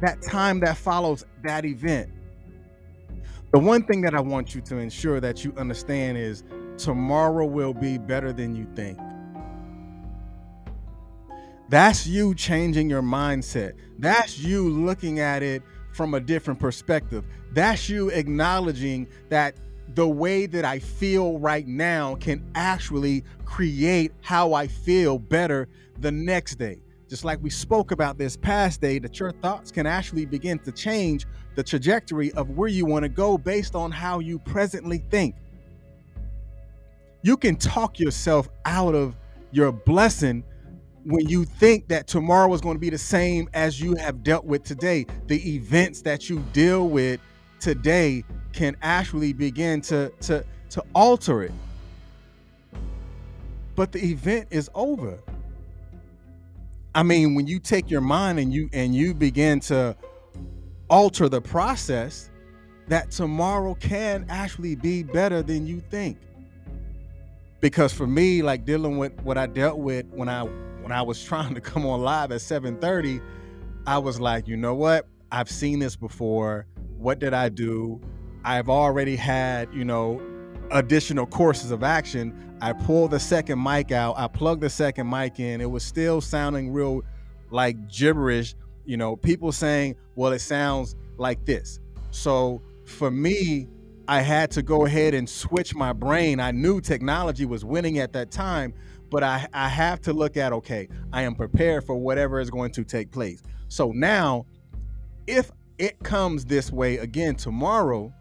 That 0.00 0.22
time 0.22 0.60
that 0.60 0.76
follows 0.76 1.24
that 1.44 1.64
event. 1.64 2.10
The 3.52 3.60
one 3.60 3.84
thing 3.84 4.00
that 4.02 4.14
I 4.14 4.20
want 4.20 4.54
you 4.54 4.60
to 4.62 4.78
ensure 4.78 5.20
that 5.20 5.44
you 5.44 5.54
understand 5.56 6.18
is 6.18 6.42
tomorrow 6.76 7.46
will 7.46 7.72
be 7.72 7.98
better 7.98 8.32
than 8.32 8.56
you 8.56 8.66
think. 8.74 8.98
That's 11.68 12.06
you 12.06 12.34
changing 12.34 12.90
your 12.90 13.02
mindset. 13.02 13.74
That's 13.98 14.38
you 14.38 14.68
looking 14.68 15.20
at 15.20 15.42
it 15.42 15.62
from 15.94 16.14
a 16.14 16.20
different 16.20 16.58
perspective. 16.58 17.24
That's 17.52 17.88
you 17.88 18.10
acknowledging 18.10 19.06
that 19.28 19.56
the 19.94 20.08
way 20.08 20.46
that 20.46 20.64
I 20.64 20.78
feel 20.78 21.38
right 21.38 21.66
now 21.66 22.16
can 22.16 22.44
actually 22.54 23.22
create 23.44 24.12
how 24.22 24.52
I 24.52 24.66
feel 24.66 25.18
better 25.18 25.68
the 26.00 26.10
next 26.10 26.56
day. 26.56 26.80
Just 27.08 27.24
like 27.24 27.40
we 27.42 27.50
spoke 27.50 27.92
about 27.92 28.18
this 28.18 28.36
past 28.36 28.80
day, 28.80 28.98
that 28.98 29.20
your 29.20 29.30
thoughts 29.30 29.70
can 29.70 29.86
actually 29.86 30.26
begin 30.26 30.58
to 30.60 30.72
change 30.72 31.26
the 31.54 31.62
trajectory 31.62 32.32
of 32.32 32.50
where 32.50 32.68
you 32.68 32.86
want 32.86 33.04
to 33.04 33.08
go 33.08 33.38
based 33.38 33.76
on 33.76 33.92
how 33.92 34.18
you 34.18 34.38
presently 34.40 34.98
think. 35.10 35.36
You 37.22 37.36
can 37.36 37.56
talk 37.56 38.00
yourself 38.00 38.48
out 38.64 38.94
of 38.94 39.16
your 39.52 39.70
blessing 39.70 40.42
when 41.04 41.28
you 41.28 41.44
think 41.44 41.88
that 41.88 42.06
tomorrow 42.06 42.52
is 42.54 42.60
going 42.60 42.76
to 42.76 42.80
be 42.80 42.90
the 42.90 42.98
same 42.98 43.48
as 43.52 43.80
you 43.80 43.94
have 43.96 44.22
dealt 44.22 44.44
with 44.44 44.64
today, 44.64 45.06
the 45.26 45.54
events 45.54 46.02
that 46.02 46.30
you 46.30 46.38
deal 46.52 46.88
with 46.88 47.20
today 47.60 48.24
can 48.52 48.76
actually 48.82 49.32
begin 49.32 49.80
to 49.82 50.08
to 50.20 50.44
to 50.70 50.82
alter 50.94 51.42
it. 51.42 51.52
But 53.74 53.92
the 53.92 54.04
event 54.04 54.48
is 54.50 54.70
over. 54.74 55.18
I 56.94 57.02
mean, 57.02 57.34
when 57.34 57.46
you 57.46 57.58
take 57.58 57.90
your 57.90 58.00
mind 58.00 58.38
and 58.38 58.52
you 58.52 58.70
and 58.72 58.94
you 58.94 59.14
begin 59.14 59.60
to 59.60 59.96
alter 60.88 61.28
the 61.28 61.40
process, 61.40 62.30
that 62.88 63.10
tomorrow 63.10 63.74
can 63.74 64.24
actually 64.28 64.76
be 64.76 65.02
better 65.02 65.42
than 65.42 65.66
you 65.66 65.80
think. 65.80 66.18
Because 67.60 67.92
for 67.92 68.06
me, 68.06 68.42
like 68.42 68.64
dealing 68.64 68.98
with 68.98 69.12
what 69.22 69.36
I 69.36 69.46
dealt 69.46 69.78
with 69.78 70.06
when 70.10 70.28
I 70.28 70.46
when 70.84 70.92
I 70.92 71.02
was 71.02 71.24
trying 71.30 71.54
to 71.54 71.60
come 71.60 71.84
on 71.86 72.02
live 72.02 72.30
at 72.30 72.40
7:30, 72.40 73.20
I 73.86 73.98
was 73.98 74.20
like, 74.20 74.46
you 74.46 74.56
know 74.56 74.74
what? 74.74 75.08
I've 75.32 75.50
seen 75.50 75.80
this 75.80 75.96
before. 75.96 76.66
What 76.96 77.18
did 77.18 77.34
I 77.34 77.48
do? 77.48 78.00
I've 78.44 78.68
already 78.68 79.16
had, 79.16 79.72
you 79.74 79.84
know, 79.84 80.20
additional 80.70 81.26
courses 81.26 81.70
of 81.70 81.82
action. 81.82 82.56
I 82.60 82.72
pulled 82.72 83.10
the 83.10 83.18
second 83.18 83.62
mic 83.62 83.90
out. 83.90 84.14
I 84.18 84.28
plugged 84.28 84.60
the 84.60 84.70
second 84.70 85.08
mic 85.08 85.40
in. 85.40 85.60
It 85.60 85.70
was 85.70 85.82
still 85.82 86.20
sounding 86.20 86.72
real 86.72 87.02
like 87.50 87.88
gibberish. 87.88 88.54
You 88.84 88.98
know, 88.98 89.16
people 89.16 89.50
saying, 89.50 89.96
well, 90.14 90.32
it 90.32 90.40
sounds 90.40 90.94
like 91.16 91.44
this. 91.46 91.80
So 92.10 92.62
for 92.84 93.10
me, 93.10 93.68
I 94.06 94.20
had 94.20 94.50
to 94.52 94.62
go 94.62 94.84
ahead 94.84 95.14
and 95.14 95.28
switch 95.28 95.74
my 95.74 95.94
brain. 95.94 96.38
I 96.38 96.50
knew 96.50 96.80
technology 96.80 97.46
was 97.46 97.64
winning 97.64 97.98
at 97.98 98.12
that 98.12 98.30
time, 98.30 98.74
but 99.14 99.22
I, 99.22 99.46
I 99.52 99.68
have 99.68 100.00
to 100.02 100.12
look 100.12 100.36
at 100.36 100.52
okay, 100.52 100.88
I 101.12 101.22
am 101.22 101.36
prepared 101.36 101.84
for 101.84 101.94
whatever 101.94 102.40
is 102.40 102.50
going 102.50 102.72
to 102.72 102.82
take 102.82 103.12
place. 103.12 103.44
So 103.68 103.92
now, 103.92 104.44
if 105.28 105.52
it 105.78 106.02
comes 106.02 106.44
this 106.44 106.72
way 106.72 106.96
again 106.96 107.36
tomorrow, 107.36 108.12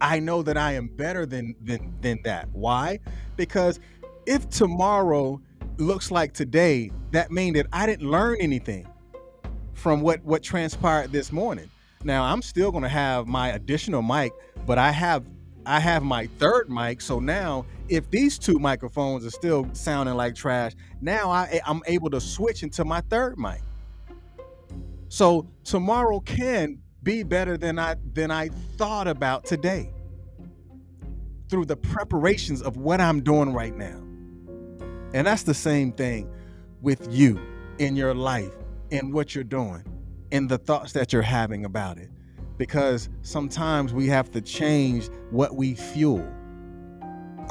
I 0.00 0.20
know 0.20 0.40
that 0.42 0.56
I 0.56 0.74
am 0.74 0.86
better 0.86 1.26
than 1.26 1.56
than 1.60 1.96
than 2.00 2.20
that. 2.22 2.48
Why? 2.52 3.00
Because 3.34 3.80
if 4.24 4.48
tomorrow 4.50 5.40
looks 5.78 6.12
like 6.12 6.32
today, 6.32 6.92
that 7.10 7.32
means 7.32 7.56
that 7.56 7.66
I 7.72 7.86
didn't 7.86 8.08
learn 8.08 8.36
anything 8.38 8.86
from 9.74 10.00
what 10.00 10.22
what 10.22 10.44
transpired 10.44 11.10
this 11.10 11.32
morning. 11.32 11.68
Now 12.04 12.22
I'm 12.22 12.40
still 12.40 12.70
to 12.70 12.88
have 12.88 13.26
my 13.26 13.48
additional 13.48 14.02
mic, 14.02 14.32
but 14.64 14.78
I 14.78 14.92
have 14.92 15.24
I 15.66 15.80
have 15.80 16.04
my 16.04 16.28
third 16.38 16.70
mic. 16.70 17.00
So 17.00 17.18
now 17.18 17.66
if 17.92 18.10
these 18.10 18.38
two 18.38 18.58
microphones 18.58 19.26
are 19.26 19.30
still 19.30 19.68
sounding 19.74 20.14
like 20.14 20.34
trash, 20.34 20.72
now 21.02 21.30
I 21.30 21.48
eh, 21.52 21.60
I'm 21.66 21.82
able 21.86 22.08
to 22.10 22.20
switch 22.22 22.62
into 22.62 22.86
my 22.86 23.02
third 23.02 23.38
mic. 23.38 23.60
So 25.08 25.46
tomorrow 25.62 26.20
can 26.20 26.78
be 27.02 27.22
better 27.22 27.58
than 27.58 27.78
I 27.78 27.96
than 28.14 28.30
I 28.30 28.48
thought 28.78 29.08
about 29.08 29.44
today. 29.44 29.92
Through 31.50 31.66
the 31.66 31.76
preparations 31.76 32.62
of 32.62 32.78
what 32.78 32.98
I'm 32.98 33.20
doing 33.20 33.52
right 33.52 33.76
now. 33.76 34.00
And 35.12 35.26
that's 35.26 35.42
the 35.42 35.52
same 35.52 35.92
thing 35.92 36.32
with 36.80 37.06
you 37.12 37.38
in 37.76 37.94
your 37.94 38.14
life, 38.14 38.54
in 38.88 39.12
what 39.12 39.34
you're 39.34 39.44
doing, 39.44 39.84
in 40.30 40.46
the 40.46 40.56
thoughts 40.56 40.92
that 40.92 41.12
you're 41.12 41.20
having 41.20 41.66
about 41.66 41.98
it. 41.98 42.08
Because 42.56 43.10
sometimes 43.20 43.92
we 43.92 44.06
have 44.06 44.30
to 44.32 44.40
change 44.40 45.10
what 45.30 45.56
we 45.56 45.74
fuel. 45.74 46.26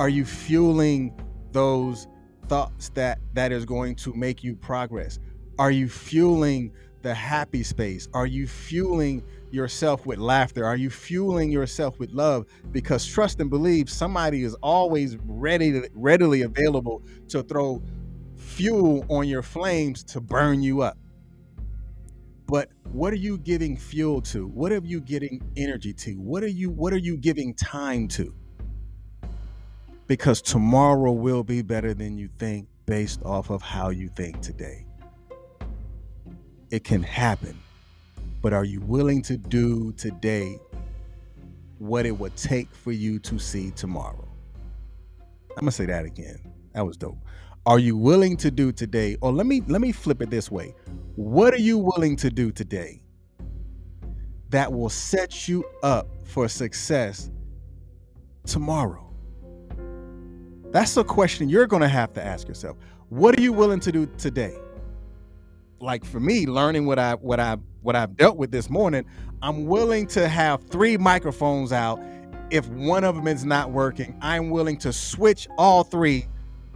Are 0.02 0.10
you 0.10 0.26
fueling 0.26 1.14
those 1.52 2.08
thoughts 2.48 2.90
that 2.96 3.20
that 3.34 3.52
is 3.52 3.66
going 3.66 3.94
to 3.98 4.12
make 4.16 4.44
you 4.44 4.56
progress? 4.56 5.20
Are 5.60 5.70
you 5.70 5.88
fueling 5.88 6.74
the 7.04 7.14
happy 7.14 7.62
space? 7.62 8.08
Are 8.16 8.26
you 8.26 8.48
fueling 8.48 9.24
yourself 9.52 10.08
with 10.08 10.18
laughter? 10.18 10.66
Are 10.66 10.76
you 10.76 10.90
fueling 10.90 11.52
yourself 11.52 12.00
with 12.00 12.10
love? 12.14 12.48
Because 12.72 13.06
trust 13.06 13.42
and 13.42 13.52
believe 13.52 13.92
somebody 13.92 14.44
is 14.44 14.56
always 14.64 15.18
ready 15.24 15.72
to, 15.74 15.88
readily 15.94 16.42
available 16.42 17.04
to 17.28 17.44
throw 17.44 17.80
fuel 18.36 19.06
on 19.08 19.28
your 19.28 19.44
flames 19.44 20.04
to 20.06 20.20
burn 20.20 20.64
you 20.64 20.82
up. 20.82 20.98
But 22.48 22.70
what 22.92 23.14
are 23.14 23.18
you 23.18 23.38
giving 23.38 23.78
fuel 23.78 24.20
to? 24.24 24.48
What 24.48 24.72
are 24.72 24.82
you 24.84 25.00
getting 25.00 25.44
energy 25.58 25.94
to? 25.94 26.16
What 26.16 26.42
are 26.42 26.48
you 26.48 26.72
what 26.72 26.92
are 26.92 26.98
you 26.98 27.18
giving 27.18 27.54
time 27.54 28.08
to? 28.08 28.34
Because 30.12 30.42
tomorrow 30.42 31.14
will 31.14 31.42
be 31.42 31.62
better 31.62 31.94
than 31.94 32.18
you 32.18 32.28
think 32.38 32.68
based 32.86 33.24
off 33.24 33.50
of 33.50 33.62
how 33.62 33.92
you 33.92 34.10
think 34.10 34.42
today. 34.42 34.86
It 36.70 36.84
can 36.84 37.02
happen. 37.02 37.58
But 38.42 38.52
are 38.52 38.66
you 38.66 38.82
willing 38.82 39.22
to 39.22 39.38
do 39.38 39.94
today 39.94 40.60
what 41.78 42.06
it 42.06 42.12
would 42.12 42.36
take 42.36 42.68
for 42.76 42.92
you 42.92 43.20
to 43.20 43.40
see 43.40 43.72
tomorrow? 43.72 44.28
I'm 45.52 45.62
gonna 45.62 45.72
say 45.72 45.86
that 45.86 46.04
again. 46.04 46.42
That 46.74 46.86
was 46.86 46.98
dope. 46.98 47.24
Are 47.66 47.80
you 47.80 47.96
willing 47.96 48.36
to 48.36 48.52
do 48.52 48.74
today? 48.74 49.16
Or 49.22 49.32
let 49.32 49.46
me 49.46 49.62
let 49.68 49.80
me 49.80 49.94
flip 49.94 50.22
it 50.22 50.30
this 50.30 50.52
way. 50.52 50.76
What 51.16 51.54
are 51.54 51.62
you 51.62 51.78
willing 51.78 52.18
to 52.18 52.30
do 52.30 52.52
today 52.52 53.02
that 54.50 54.74
will 54.74 54.90
set 54.90 55.48
you 55.48 55.64
up 55.84 56.10
for 56.26 56.50
success 56.50 57.32
tomorrow? 58.46 59.11
That's 60.72 60.98
a 60.98 61.04
question 61.04 61.50
you're 61.50 61.68
going 61.68 61.84
to 61.84 61.90
have 61.90 62.14
to 62.14 62.24
ask 62.24 62.48
yourself. 62.48 62.78
What 63.10 63.38
are 63.38 63.42
you 63.42 63.54
willing 63.54 63.82
to 63.82 63.92
do 63.92 64.08
today? 64.18 64.58
like 65.82 66.06
for 66.06 66.20
me, 66.20 66.46
learning 66.46 66.86
what 66.86 67.00
I 67.00 67.16
what 67.16 67.40
I 67.40 67.58
what 67.82 67.96
I've 67.96 68.16
dealt 68.16 68.38
with 68.38 68.52
this 68.52 68.70
morning, 68.70 69.06
I'm 69.42 69.66
willing 69.68 70.08
to 70.10 70.28
have 70.30 70.64
three 70.70 70.98
microphones 70.98 71.74
out. 71.74 72.02
If 72.52 72.68
one 72.70 73.04
of 73.04 73.16
them 73.16 73.28
is 73.28 73.46
not 73.46 73.72
working, 73.72 74.18
I'm 74.22 74.50
willing 74.50 74.78
to 74.80 74.94
switch 74.94 75.48
all 75.58 75.84
three 75.84 76.28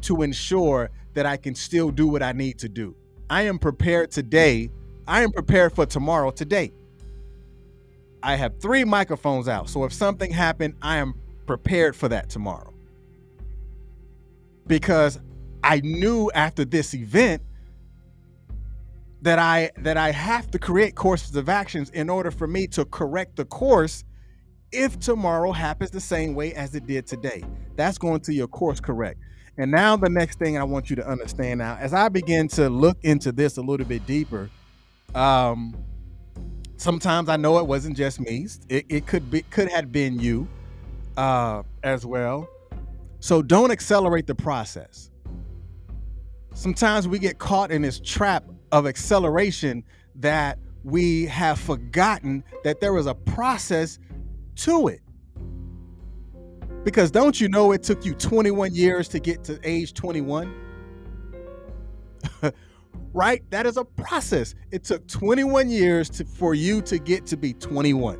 to 0.03 0.23
ensure 0.23 0.89
that 1.13 1.25
I 1.25 1.37
can 1.37 1.55
still 1.55 1.91
do 1.91 2.07
what 2.07 2.23
I 2.23 2.33
need 2.33 2.59
to 2.59 2.69
do. 2.69 2.95
I 3.29 3.43
am 3.43 3.59
prepared 3.59 4.11
today. 4.11 4.71
I 5.07 5.23
am 5.23 5.31
prepared 5.31 5.73
for 5.75 5.85
tomorrow 5.85 6.31
today. 6.31 6.73
I 8.23 8.35
have 8.35 8.59
three 8.59 8.85
microphones 8.85 9.47
out. 9.47 9.69
So 9.69 9.85
if 9.85 9.93
something 9.93 10.31
happened, 10.31 10.75
I 10.81 10.97
am 10.97 11.15
prepared 11.47 11.95
for 11.95 12.09
that 12.09 12.29
tomorrow. 12.29 12.74
Because 14.67 15.19
I 15.63 15.81
knew 15.81 16.31
after 16.33 16.65
this 16.65 16.93
event 16.93 17.41
that 19.21 19.39
I 19.39 19.71
that 19.77 19.97
I 19.97 20.11
have 20.11 20.51
to 20.51 20.59
create 20.59 20.95
courses 20.95 21.35
of 21.35 21.49
actions 21.49 21.89
in 21.89 22.09
order 22.09 22.29
for 22.31 22.47
me 22.47 22.67
to 22.67 22.85
correct 22.85 23.35
the 23.35 23.45
course 23.45 24.03
if 24.71 24.99
tomorrow 24.99 25.51
happens 25.51 25.89
the 25.91 25.99
same 25.99 26.35
way 26.35 26.53
as 26.53 26.75
it 26.75 26.85
did 26.85 27.07
today. 27.07 27.43
That's 27.75 27.97
going 27.97 28.21
to 28.21 28.33
your 28.33 28.47
course 28.47 28.79
correct. 28.79 29.19
And 29.57 29.71
now 29.71 29.95
the 29.95 30.09
next 30.09 30.37
thing 30.37 30.57
I 30.57 30.63
want 30.63 30.89
you 30.89 30.95
to 30.97 31.07
understand 31.07 31.59
now, 31.59 31.77
as 31.79 31.93
I 31.93 32.09
begin 32.09 32.47
to 32.49 32.69
look 32.69 32.97
into 33.03 33.31
this 33.31 33.57
a 33.57 33.61
little 33.61 33.85
bit 33.85 34.05
deeper, 34.05 34.49
um, 35.13 35.75
sometimes 36.77 37.29
I 37.29 37.37
know 37.37 37.57
it 37.59 37.65
wasn't 37.65 37.95
just 37.95 38.19
me. 38.19 38.47
It, 38.69 38.85
it 38.89 39.07
could 39.07 39.31
be 39.31 39.41
could 39.43 39.69
have 39.69 39.91
been 39.91 40.19
you 40.19 40.47
uh, 41.17 41.63
as 41.83 42.05
well. 42.05 42.47
So 43.25 43.41
don't 43.41 43.71
accelerate 43.71 44.27
the 44.27 44.35
process. 44.35 45.09
Sometimes 46.53 47.07
we 47.07 47.17
get 47.17 47.39
caught 47.39 47.71
in 47.71 47.81
this 47.81 47.99
trap 47.99 48.43
of 48.71 48.85
acceleration 48.85 49.83
that 50.13 50.59
we 50.83 51.25
have 51.25 51.59
forgotten 51.59 52.43
that 52.63 52.81
there 52.81 52.95
is 52.97 53.07
a 53.07 53.15
process 53.15 53.97
to 54.57 54.89
it. 54.89 55.01
Because 56.83 57.09
don't 57.09 57.41
you 57.41 57.47
know 57.47 57.71
it 57.71 57.81
took 57.81 58.05
you 58.05 58.13
21 58.13 58.75
years 58.75 59.07
to 59.07 59.19
get 59.19 59.43
to 59.45 59.59
age 59.63 59.95
21? 59.95 60.53
right? 63.11 63.43
That 63.49 63.65
is 63.65 63.77
a 63.77 63.85
process. 63.85 64.53
It 64.69 64.83
took 64.83 65.07
21 65.07 65.71
years 65.71 66.11
to, 66.11 66.25
for 66.25 66.53
you 66.53 66.79
to 66.83 66.99
get 66.99 67.25
to 67.25 67.37
be 67.37 67.53
21. 67.53 68.19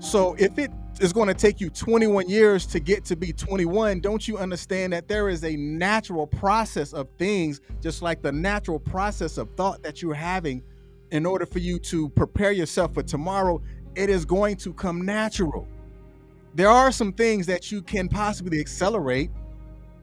So 0.00 0.34
if 0.36 0.58
it 0.58 0.72
is 1.02 1.12
going 1.12 1.26
to 1.26 1.34
take 1.34 1.60
you 1.60 1.68
21 1.68 2.28
years 2.28 2.64
to 2.64 2.78
get 2.78 3.04
to 3.04 3.16
be 3.16 3.32
21, 3.32 4.00
don't 4.00 4.28
you 4.28 4.38
understand 4.38 4.92
that 4.92 5.08
there 5.08 5.28
is 5.28 5.42
a 5.42 5.56
natural 5.56 6.28
process 6.28 6.92
of 6.92 7.08
things, 7.18 7.60
just 7.80 8.02
like 8.02 8.22
the 8.22 8.30
natural 8.30 8.78
process 8.78 9.36
of 9.36 9.48
thought 9.56 9.82
that 9.82 10.00
you're 10.00 10.14
having 10.14 10.62
in 11.10 11.26
order 11.26 11.44
for 11.44 11.58
you 11.58 11.80
to 11.80 12.08
prepare 12.10 12.52
yourself 12.52 12.94
for 12.94 13.02
tomorrow? 13.02 13.60
It 13.96 14.10
is 14.10 14.24
going 14.24 14.56
to 14.58 14.72
come 14.72 15.04
natural. 15.04 15.66
There 16.54 16.68
are 16.68 16.92
some 16.92 17.12
things 17.12 17.46
that 17.46 17.72
you 17.72 17.82
can 17.82 18.08
possibly 18.08 18.60
accelerate, 18.60 19.32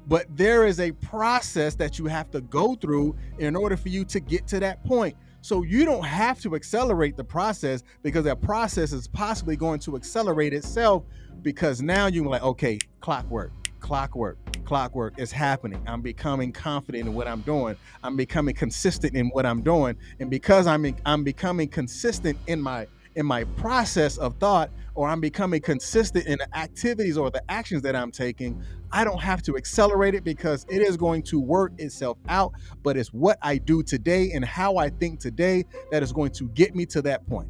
but 0.08 0.26
there 0.36 0.68
is 0.68 0.82
a 0.82 0.92
process 0.92 1.76
that 1.76 1.98
you 1.98 2.08
have 2.08 2.30
to 2.32 2.42
go 2.42 2.76
through 2.76 3.16
in 3.38 3.56
order 3.56 3.78
for 3.78 3.88
you 3.88 4.04
to 4.04 4.20
get 4.20 4.48
to 4.48 4.60
that 4.60 4.84
point. 4.84 5.16
So 5.42 5.64
you 5.64 5.86
don't 5.86 6.06
have 6.06 6.42
to 6.42 6.56
accelerate 6.56 7.16
the 7.16 7.24
process 7.24 7.84
because 8.04 8.26
that 8.26 8.42
process 8.42 8.92
is 8.92 9.08
possibly 9.08 9.56
going 9.56 9.80
to 9.82 9.96
accelerate 9.96 10.54
itself 10.54 11.04
because 11.42 11.82
now 11.82 12.08
you're 12.08 12.26
like, 12.26 12.44
okay, 12.44 12.78
clockwork, 13.00 13.52
clockwork, 13.80 14.38
clockwork 14.66 15.18
is 15.18 15.32
happening. 15.32 15.82
I'm 15.88 16.02
becoming 16.02 16.52
confident 16.52 17.08
in 17.08 17.14
what 17.14 17.28
I'm 17.28 17.42
doing. 17.42 17.78
I'm 18.04 18.18
becoming 18.18 18.54
consistent 18.54 19.16
in 19.16 19.28
what 19.30 19.46
I'm 19.46 19.62
doing. 19.62 19.96
And 20.20 20.30
because 20.30 20.68
I'm 20.68 20.84
in, 20.86 20.98
I'm 21.06 21.24
becoming 21.24 21.70
consistent 21.70 22.38
in 22.48 22.62
my 22.62 22.88
in 23.20 23.26
my 23.26 23.44
process 23.44 24.18
of 24.18 24.34
thought 24.38 24.72
or 24.96 25.06
I'm 25.10 25.20
becoming 25.20 25.60
consistent 25.60 26.26
in 26.26 26.38
the 26.38 26.58
activities 26.58 27.18
or 27.18 27.30
the 27.30 27.44
actions 27.52 27.82
that 27.82 27.94
I'm 27.94 28.12
taking, 28.12 28.64
I 28.94 29.04
don't 29.04 29.22
have 29.22 29.42
to 29.44 29.58
accelerate 29.58 30.16
it 30.16 30.24
because 30.24 30.66
it 30.70 30.82
is 30.82 30.96
going 30.96 31.24
to 31.24 31.40
work 31.40 31.74
itself 31.80 32.18
out. 32.30 32.54
But 32.82 32.96
it's 32.96 33.10
what 33.10 33.38
I 33.42 33.58
do 33.58 33.84
today 33.84 34.32
and 34.32 34.46
how 34.46 34.78
I 34.78 34.90
think 34.90 35.20
today 35.20 35.66
that 35.92 36.02
is 36.02 36.14
going 36.14 36.32
to 36.32 36.48
get 36.50 36.76
me 36.76 36.86
to 36.88 37.02
that 37.02 37.28
point. 37.28 37.50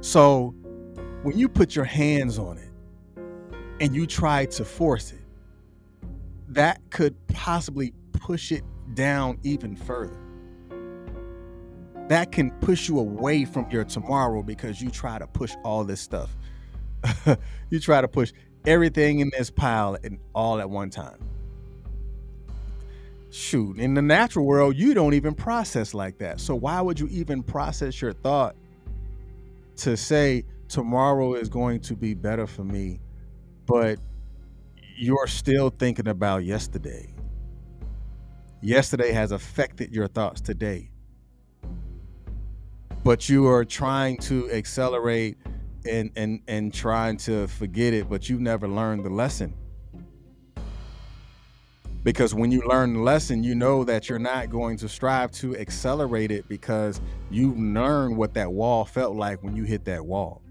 So 0.00 0.52
when 1.22 1.38
you 1.38 1.48
put 1.48 1.76
your 1.76 1.84
hands 1.84 2.40
on 2.40 2.58
it 2.58 2.70
and 3.80 3.94
you 3.94 4.04
try 4.04 4.46
to 4.46 4.64
force 4.64 5.12
it, 5.12 5.22
that 6.48 6.80
could 6.90 7.14
possibly 7.28 7.92
push 8.12 8.50
it 8.50 8.64
down 8.94 9.38
even 9.44 9.76
further 9.76 10.25
that 12.08 12.30
can 12.30 12.50
push 12.60 12.88
you 12.88 12.98
away 12.98 13.44
from 13.44 13.68
your 13.70 13.84
tomorrow 13.84 14.42
because 14.42 14.80
you 14.80 14.90
try 14.90 15.18
to 15.18 15.26
push 15.26 15.54
all 15.64 15.84
this 15.84 16.00
stuff. 16.00 16.36
you 17.70 17.80
try 17.80 18.00
to 18.00 18.08
push 18.08 18.32
everything 18.64 19.20
in 19.20 19.30
this 19.36 19.50
pile 19.50 19.96
and 20.04 20.18
all 20.34 20.60
at 20.60 20.70
one 20.70 20.90
time. 20.90 21.18
Shoot, 23.30 23.78
in 23.78 23.94
the 23.94 24.02
natural 24.02 24.46
world, 24.46 24.76
you 24.76 24.94
don't 24.94 25.14
even 25.14 25.34
process 25.34 25.94
like 25.94 26.18
that. 26.18 26.40
So 26.40 26.54
why 26.54 26.80
would 26.80 26.98
you 26.98 27.08
even 27.08 27.42
process 27.42 28.00
your 28.00 28.12
thought 28.12 28.54
to 29.78 29.96
say 29.96 30.44
tomorrow 30.68 31.34
is 31.34 31.48
going 31.48 31.80
to 31.80 31.96
be 31.96 32.14
better 32.14 32.46
for 32.46 32.64
me, 32.64 33.00
but 33.66 33.98
you're 34.96 35.26
still 35.26 35.70
thinking 35.70 36.08
about 36.08 36.44
yesterday? 36.44 37.12
Yesterday 38.62 39.12
has 39.12 39.32
affected 39.32 39.92
your 39.92 40.06
thoughts 40.06 40.40
today 40.40 40.90
but 43.06 43.28
you 43.28 43.46
are 43.46 43.64
trying 43.64 44.16
to 44.16 44.50
accelerate 44.50 45.38
and 45.88 46.10
and 46.16 46.40
and 46.48 46.74
trying 46.74 47.16
to 47.16 47.46
forget 47.46 47.94
it, 47.94 48.08
but 48.08 48.28
you 48.28 48.40
never 48.40 48.66
learned 48.66 49.04
the 49.04 49.08
lesson. 49.08 49.54
Because 52.02 52.34
when 52.34 52.50
you 52.50 52.62
learn 52.66 52.94
the 52.94 53.00
lesson, 53.00 53.44
you 53.44 53.54
know 53.54 53.84
that 53.84 54.08
you're 54.08 54.18
not 54.18 54.50
going 54.50 54.76
to 54.78 54.88
strive 54.88 55.30
to 55.32 55.56
accelerate 55.56 56.32
it 56.32 56.48
because 56.48 57.00
you 57.30 57.54
learn 57.54 58.16
what 58.16 58.34
that 58.34 58.50
wall 58.50 58.84
felt 58.84 59.14
like 59.14 59.40
when 59.40 59.54
you 59.54 59.62
hit 59.62 59.84
that 59.84 60.04
wall. 60.04 60.42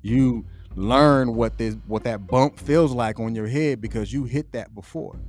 You 0.00 0.46
learn 0.76 1.34
what 1.34 1.58
this 1.58 1.76
what 1.88 2.04
that 2.04 2.26
bump 2.26 2.58
feels 2.58 2.92
like 2.92 3.20
on 3.20 3.34
your 3.34 3.48
head 3.48 3.82
because 3.82 4.14
you 4.14 4.24
hit 4.24 4.50
that 4.52 4.74
before. 4.74 5.20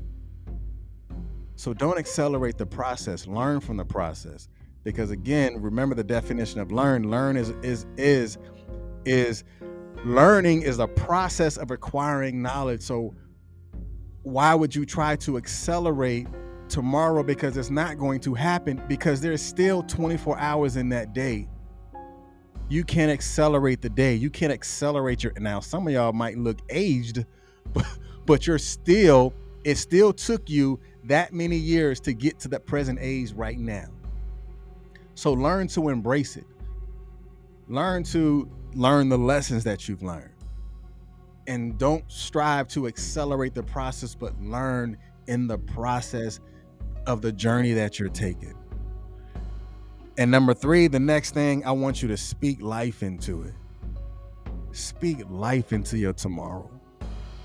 So 1.57 1.73
don't 1.73 1.99
accelerate 1.99 2.57
the 2.57 2.65
process, 2.65 3.27
learn 3.27 3.59
from 3.59 3.75
the 3.75 3.85
process. 3.85 4.47
Because 4.83 5.11
again, 5.11 5.61
remember 5.61 5.95
the 5.95 6.03
definition 6.03 6.59
of 6.59 6.71
learn. 6.71 7.09
Learn 7.09 7.37
is 7.37 7.49
is 7.61 7.85
is 7.97 8.37
is 9.05 9.43
learning 10.05 10.63
is 10.63 10.79
a 10.79 10.87
process 10.87 11.57
of 11.57 11.71
acquiring 11.71 12.41
knowledge. 12.41 12.81
So 12.81 13.13
why 14.23 14.55
would 14.55 14.73
you 14.73 14.85
try 14.85 15.15
to 15.17 15.37
accelerate 15.37 16.27
tomorrow 16.69 17.23
because 17.23 17.57
it's 17.57 17.69
not 17.69 17.97
going 17.97 18.19
to 18.21 18.33
happen 18.33 18.81
because 18.87 19.21
there's 19.21 19.41
still 19.41 19.83
24 19.83 20.39
hours 20.39 20.77
in 20.77 20.89
that 20.89 21.13
day 21.13 21.47
you 22.69 22.83
can't 22.83 23.11
accelerate 23.11 23.81
the 23.81 23.89
day 23.89 24.15
you 24.15 24.29
can't 24.29 24.51
accelerate 24.51 25.23
your 25.23 25.33
now 25.39 25.59
some 25.59 25.85
of 25.85 25.93
y'all 25.93 26.13
might 26.13 26.37
look 26.37 26.59
aged 26.69 27.25
but, 27.73 27.85
but 28.25 28.47
you're 28.47 28.57
still 28.57 29.33
it 29.65 29.75
still 29.75 30.13
took 30.13 30.49
you 30.49 30.79
that 31.03 31.33
many 31.33 31.57
years 31.57 31.99
to 31.99 32.13
get 32.13 32.39
to 32.39 32.47
the 32.47 32.59
present 32.59 32.97
age 33.01 33.33
right 33.33 33.59
now 33.59 33.85
so 35.15 35.33
learn 35.33 35.67
to 35.67 35.89
embrace 35.89 36.37
it 36.37 36.45
learn 37.67 38.03
to 38.03 38.49
learn 38.75 39.09
the 39.09 39.17
lessons 39.17 39.63
that 39.63 39.87
you've 39.87 40.03
learned 40.03 40.29
and 41.47 41.77
don't 41.77 42.09
strive 42.09 42.67
to 42.69 42.87
accelerate 42.87 43.53
the 43.53 43.63
process, 43.63 44.15
but 44.15 44.39
learn 44.41 44.97
in 45.27 45.47
the 45.47 45.57
process 45.57 46.39
of 47.05 47.21
the 47.21 47.31
journey 47.31 47.73
that 47.73 47.99
you're 47.99 48.09
taking. 48.09 48.53
And 50.17 50.29
number 50.29 50.53
three, 50.53 50.87
the 50.87 50.99
next 50.99 51.31
thing 51.31 51.65
I 51.65 51.71
want 51.71 52.01
you 52.01 52.07
to 52.09 52.17
speak 52.17 52.61
life 52.61 53.03
into 53.03 53.43
it. 53.43 53.53
Speak 54.71 55.23
life 55.29 55.73
into 55.73 55.97
your 55.97 56.13
tomorrow. 56.13 56.69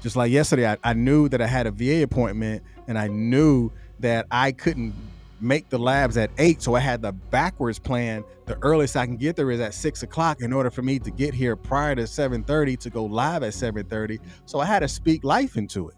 Just 0.00 0.16
like 0.16 0.30
yesterday, 0.30 0.70
I, 0.70 0.76
I 0.84 0.92
knew 0.92 1.28
that 1.28 1.40
I 1.40 1.46
had 1.46 1.66
a 1.66 1.70
VA 1.70 2.02
appointment 2.02 2.62
and 2.86 2.98
I 2.98 3.08
knew 3.08 3.72
that 3.98 4.26
I 4.30 4.52
couldn't 4.52 4.94
make 5.40 5.68
the 5.68 5.78
labs 5.78 6.16
at 6.16 6.30
eight. 6.38 6.62
So 6.62 6.74
I 6.74 6.80
had 6.80 7.02
the 7.02 7.12
backwards 7.12 7.78
plan. 7.78 8.24
The 8.46 8.58
earliest 8.62 8.96
I 8.96 9.06
can 9.06 9.16
get 9.16 9.36
there 9.36 9.50
is 9.50 9.60
at 9.60 9.74
six 9.74 10.02
o'clock 10.02 10.40
in 10.40 10.52
order 10.52 10.70
for 10.70 10.82
me 10.82 10.98
to 11.00 11.10
get 11.10 11.34
here 11.34 11.56
prior 11.56 11.94
to 11.94 12.06
7:30 12.06 12.76
to 12.78 12.90
go 12.90 13.04
live 13.04 13.42
at 13.42 13.54
7:30. 13.54 14.18
So 14.46 14.60
I 14.60 14.64
had 14.64 14.80
to 14.80 14.88
speak 14.88 15.24
life 15.24 15.56
into 15.56 15.88
it. 15.88 15.96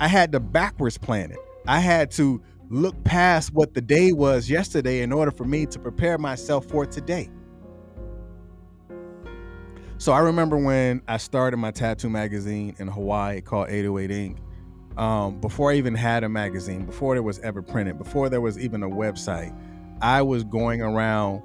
I 0.00 0.08
had 0.08 0.32
to 0.32 0.40
backwards 0.40 0.98
plan 0.98 1.30
it. 1.30 1.38
I 1.66 1.80
had 1.80 2.10
to 2.12 2.42
look 2.70 3.02
past 3.04 3.52
what 3.52 3.74
the 3.74 3.80
day 3.80 4.12
was 4.12 4.50
yesterday 4.50 5.02
in 5.02 5.12
order 5.12 5.30
for 5.30 5.44
me 5.44 5.66
to 5.66 5.78
prepare 5.78 6.18
myself 6.18 6.66
for 6.66 6.86
today. 6.86 7.30
So 9.98 10.12
I 10.12 10.18
remember 10.18 10.58
when 10.58 11.00
I 11.06 11.18
started 11.18 11.56
my 11.58 11.70
tattoo 11.70 12.10
magazine 12.10 12.74
in 12.78 12.88
Hawaii 12.88 13.40
called 13.40 13.70
808 13.70 14.10
Ink 14.10 14.38
um, 14.96 15.40
before 15.40 15.72
I 15.72 15.74
even 15.74 15.94
had 15.94 16.24
a 16.24 16.28
magazine, 16.28 16.84
before 16.84 17.16
it 17.16 17.20
was 17.20 17.38
ever 17.40 17.62
printed, 17.62 17.98
before 17.98 18.28
there 18.28 18.40
was 18.40 18.58
even 18.58 18.82
a 18.82 18.88
website, 18.88 19.56
I 20.00 20.22
was 20.22 20.44
going 20.44 20.82
around 20.82 21.42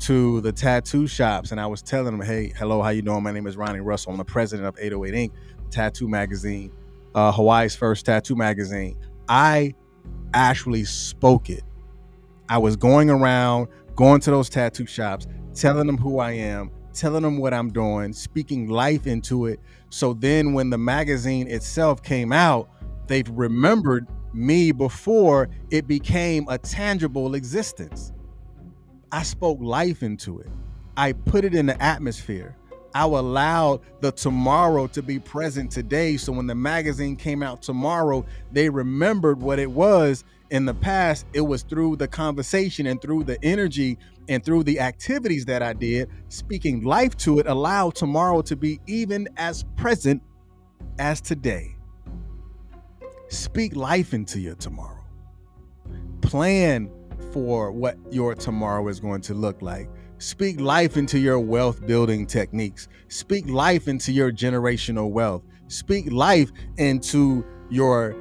to 0.00 0.40
the 0.40 0.52
tattoo 0.52 1.06
shops 1.06 1.50
and 1.50 1.60
I 1.60 1.66
was 1.66 1.82
telling 1.82 2.16
them, 2.16 2.26
"Hey, 2.26 2.52
hello, 2.56 2.82
how 2.82 2.90
you 2.90 3.02
doing? 3.02 3.22
My 3.22 3.32
name 3.32 3.46
is 3.46 3.56
Ronnie 3.56 3.80
Russell. 3.80 4.12
I'm 4.12 4.18
the 4.18 4.24
president 4.24 4.68
of 4.68 4.76
808 4.78 5.14
Ink. 5.14 5.32
Tattoo 5.70 6.08
Magazine, 6.08 6.70
uh, 7.14 7.32
Hawaii's 7.32 7.74
first 7.74 8.06
tattoo 8.06 8.36
magazine." 8.36 8.96
I 9.28 9.74
actually 10.34 10.84
spoke 10.84 11.48
it. 11.48 11.62
I 12.48 12.58
was 12.58 12.76
going 12.76 13.08
around, 13.08 13.68
going 13.96 14.20
to 14.20 14.30
those 14.30 14.50
tattoo 14.50 14.86
shops, 14.86 15.26
telling 15.54 15.86
them 15.86 15.96
who 15.96 16.18
I 16.18 16.32
am, 16.32 16.70
telling 16.92 17.22
them 17.22 17.38
what 17.38 17.54
I'm 17.54 17.70
doing, 17.70 18.12
speaking 18.12 18.68
life 18.68 19.06
into 19.06 19.46
it. 19.46 19.60
So 19.90 20.12
then 20.12 20.52
when 20.52 20.70
the 20.70 20.78
magazine 20.78 21.48
itself 21.48 22.02
came 22.02 22.32
out, 22.32 22.68
they've 23.06 23.28
remembered 23.30 24.06
me 24.32 24.72
before 24.72 25.48
it 25.70 25.86
became 25.86 26.46
a 26.48 26.58
tangible 26.58 27.34
existence. 27.34 28.12
I 29.12 29.22
spoke 29.22 29.58
life 29.60 30.02
into 30.02 30.40
it. 30.40 30.48
I 30.96 31.12
put 31.12 31.44
it 31.44 31.54
in 31.54 31.66
the 31.66 31.80
atmosphere. 31.82 32.56
I 32.94 33.02
allowed 33.02 33.80
the 34.00 34.12
tomorrow 34.12 34.86
to 34.88 35.02
be 35.02 35.18
present 35.18 35.70
today. 35.70 36.16
So 36.16 36.32
when 36.32 36.46
the 36.46 36.54
magazine 36.54 37.16
came 37.16 37.42
out 37.42 37.60
tomorrow, 37.60 38.24
they 38.52 38.68
remembered 38.68 39.40
what 39.40 39.58
it 39.58 39.70
was 39.70 40.24
in 40.50 40.64
the 40.64 40.74
past. 40.74 41.26
It 41.32 41.40
was 41.40 41.62
through 41.62 41.96
the 41.96 42.06
conversation 42.06 42.86
and 42.86 43.02
through 43.02 43.24
the 43.24 43.42
energy 43.44 43.98
and 44.28 44.44
through 44.44 44.62
the 44.64 44.78
activities 44.78 45.44
that 45.46 45.62
I 45.62 45.72
did, 45.72 46.08
speaking 46.28 46.84
life 46.84 47.16
to 47.18 47.40
it, 47.40 47.48
allowed 47.48 47.96
tomorrow 47.96 48.42
to 48.42 48.54
be 48.54 48.80
even 48.86 49.28
as 49.36 49.64
present 49.76 50.22
as 50.98 51.20
today. 51.20 51.73
Speak 53.28 53.74
life 53.74 54.14
into 54.14 54.38
your 54.38 54.54
tomorrow. 54.54 55.04
Plan 56.20 56.90
for 57.32 57.72
what 57.72 57.96
your 58.10 58.34
tomorrow 58.34 58.86
is 58.88 59.00
going 59.00 59.20
to 59.22 59.34
look 59.34 59.62
like. 59.62 59.88
Speak 60.18 60.60
life 60.60 60.96
into 60.96 61.18
your 61.18 61.40
wealth 61.40 61.84
building 61.86 62.26
techniques. 62.26 62.88
Speak 63.08 63.48
life 63.48 63.88
into 63.88 64.12
your 64.12 64.30
generational 64.30 65.10
wealth. 65.10 65.42
Speak 65.68 66.10
life 66.12 66.52
into 66.76 67.44
your 67.70 68.14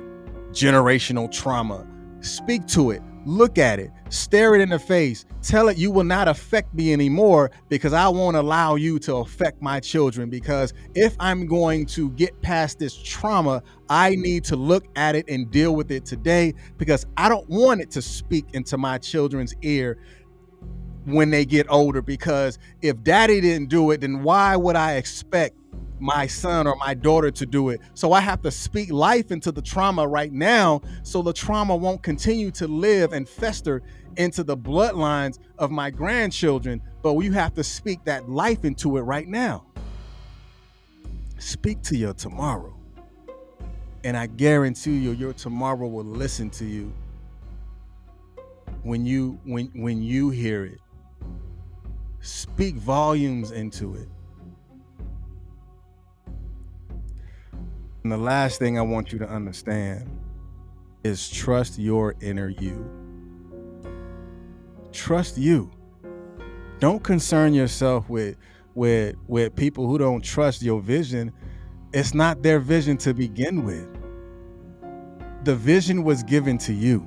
generational 0.52 1.32
trauma. 1.32 1.86
Speak 2.22 2.66
to 2.68 2.92
it. 2.92 3.02
Look 3.26 3.58
at 3.58 3.80
it, 3.80 3.90
stare 4.10 4.54
it 4.54 4.62
in 4.62 4.70
the 4.70 4.80
face, 4.80 5.26
tell 5.42 5.70
it 5.70 5.78
you 5.78 5.92
will 5.92 6.04
not 6.04 6.28
affect 6.28 6.74
me 6.74 6.92
anymore 6.92 7.52
because 7.70 7.94
I 7.94 8.10
won't 8.10 8.36
allow 8.36 8.76
you 8.76 9.00
to 9.00 9.16
affect 9.18 9.62
my 9.62 9.80
children. 9.80 10.30
Because 10.30 10.74
if 10.94 11.16
I'm 11.20 11.48
going 11.48 11.86
to 11.88 12.10
get 12.12 12.42
past 12.42 12.80
this 12.80 13.02
trauma, 13.02 13.64
I 13.90 14.16
need 14.16 14.44
to 14.46 14.58
look 14.58 14.86
at 14.98 15.16
it 15.16 15.30
and 15.30 15.50
deal 15.50 15.74
with 15.76 15.90
it 15.90 16.06
today 16.06 16.54
because 16.78 17.06
I 17.16 17.30
don't 17.30 17.48
want 17.48 17.80
it 17.80 17.92
to 17.92 18.02
speak 18.02 18.46
into 18.54 18.78
my 18.78 18.98
children's 18.98 19.56
ear 19.62 19.98
when 21.06 21.30
they 21.30 21.46
get 21.46 21.68
older. 21.70 22.02
Because 22.02 22.60
if 22.82 23.02
daddy 23.04 23.42
didn't 23.42 23.70
do 23.70 23.92
it, 23.92 24.02
then 24.02 24.24
why 24.24 24.56
would 24.56 24.76
I 24.76 24.94
expect 24.94 25.58
my 26.04 26.28
son 26.28 26.68
or 26.68 26.76
my 26.76 26.94
daughter 26.94 27.32
to 27.32 27.46
do 27.46 27.70
it. 27.70 27.80
So 27.94 28.12
I 28.12 28.20
have 28.20 28.42
to 28.42 28.52
speak 28.52 28.92
life 28.92 29.32
into 29.32 29.54
the 29.54 29.62
trauma 29.62 30.06
right 30.06 30.34
now 30.34 30.82
so 31.04 31.22
the 31.22 31.32
trauma 31.32 31.76
won't 31.76 32.04
continue 32.04 32.52
to 32.52 32.68
live 32.68 33.14
and 33.14 33.28
fester 33.28 33.82
into 34.18 34.44
the 34.44 34.58
bloodlines 34.58 35.40
of 35.58 35.72
my 35.72 35.90
grandchildren. 35.90 36.82
But 37.02 37.18
you 37.20 37.32
have 37.32 37.54
to 37.56 37.64
speak 37.64 38.04
that 38.04 38.30
life 38.30 38.66
into 38.66 38.98
it 38.98 39.02
right 39.02 39.28
now. 39.28 39.66
Speak 41.38 41.82
to 41.84 41.98
your 41.98 42.14
tomorrow. 42.14 42.76
And 44.04 44.18
I 44.18 44.28
guarantee 44.28 44.98
you 44.98 45.12
your 45.12 45.34
tomorrow 45.34 45.88
will 45.88 46.04
listen 46.04 46.50
to 46.52 46.66
you 46.66 46.92
when 48.84 49.06
you 49.06 49.40
when 49.46 49.68
when 49.74 50.02
you 50.02 50.30
hear 50.30 50.66
it. 50.66 50.80
Speak 52.24 52.76
volumes 52.76 53.52
into 53.52 53.96
it. 53.96 54.08
And 58.04 58.10
the 58.10 58.18
last 58.18 58.60
thing 58.60 58.80
I 58.80 58.82
want 58.82 59.12
you 59.12 59.20
to 59.20 59.30
understand 59.30 60.10
is 61.04 61.30
trust 61.30 61.78
your 61.78 62.16
inner 62.22 62.48
you. 62.48 62.90
Trust 64.94 65.38
you. 65.38 65.70
Don't 66.80 67.04
concern 67.04 67.54
yourself 67.54 68.10
with 68.10 68.38
with 68.74 69.18
with 69.28 69.54
people 69.54 69.86
who 69.86 69.98
don't 69.98 70.24
trust 70.24 70.62
your 70.62 70.80
vision. 70.80 71.30
It's 71.94 72.14
not 72.14 72.42
their 72.42 72.60
vision 72.60 72.96
to 73.00 73.14
begin 73.14 73.66
with. 73.66 73.86
The 75.44 75.58
vision 75.58 76.06
was 76.06 76.24
given 76.24 76.58
to 76.60 76.72
you. 76.72 77.06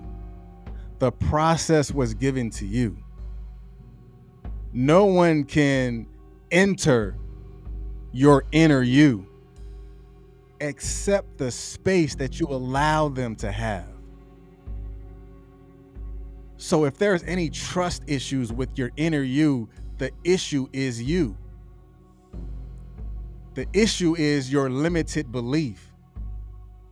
The 0.98 1.10
process 1.10 1.90
was 1.90 2.12
given 2.12 2.50
to 2.50 2.66
you. 2.66 2.98
No 4.72 5.06
one 5.06 5.44
can 5.44 6.06
enter 6.50 7.16
your 8.12 8.44
inner 8.52 8.82
you 8.82 9.26
except 10.60 11.38
the 11.38 11.50
space 11.50 12.14
that 12.14 12.40
you 12.40 12.46
allow 12.48 13.08
them 13.08 13.36
to 13.36 13.52
have. 13.52 13.88
So 16.56 16.84
if 16.84 16.96
there's 16.96 17.22
any 17.24 17.50
trust 17.50 18.02
issues 18.06 18.52
with 18.52 18.76
your 18.78 18.90
inner 18.96 19.22
you, 19.22 19.68
the 19.98 20.10
issue 20.24 20.68
is 20.72 21.02
you. 21.02 21.36
The 23.54 23.66
issue 23.72 24.16
is 24.16 24.50
your 24.50 24.70
limited 24.70 25.30
belief. 25.32 25.92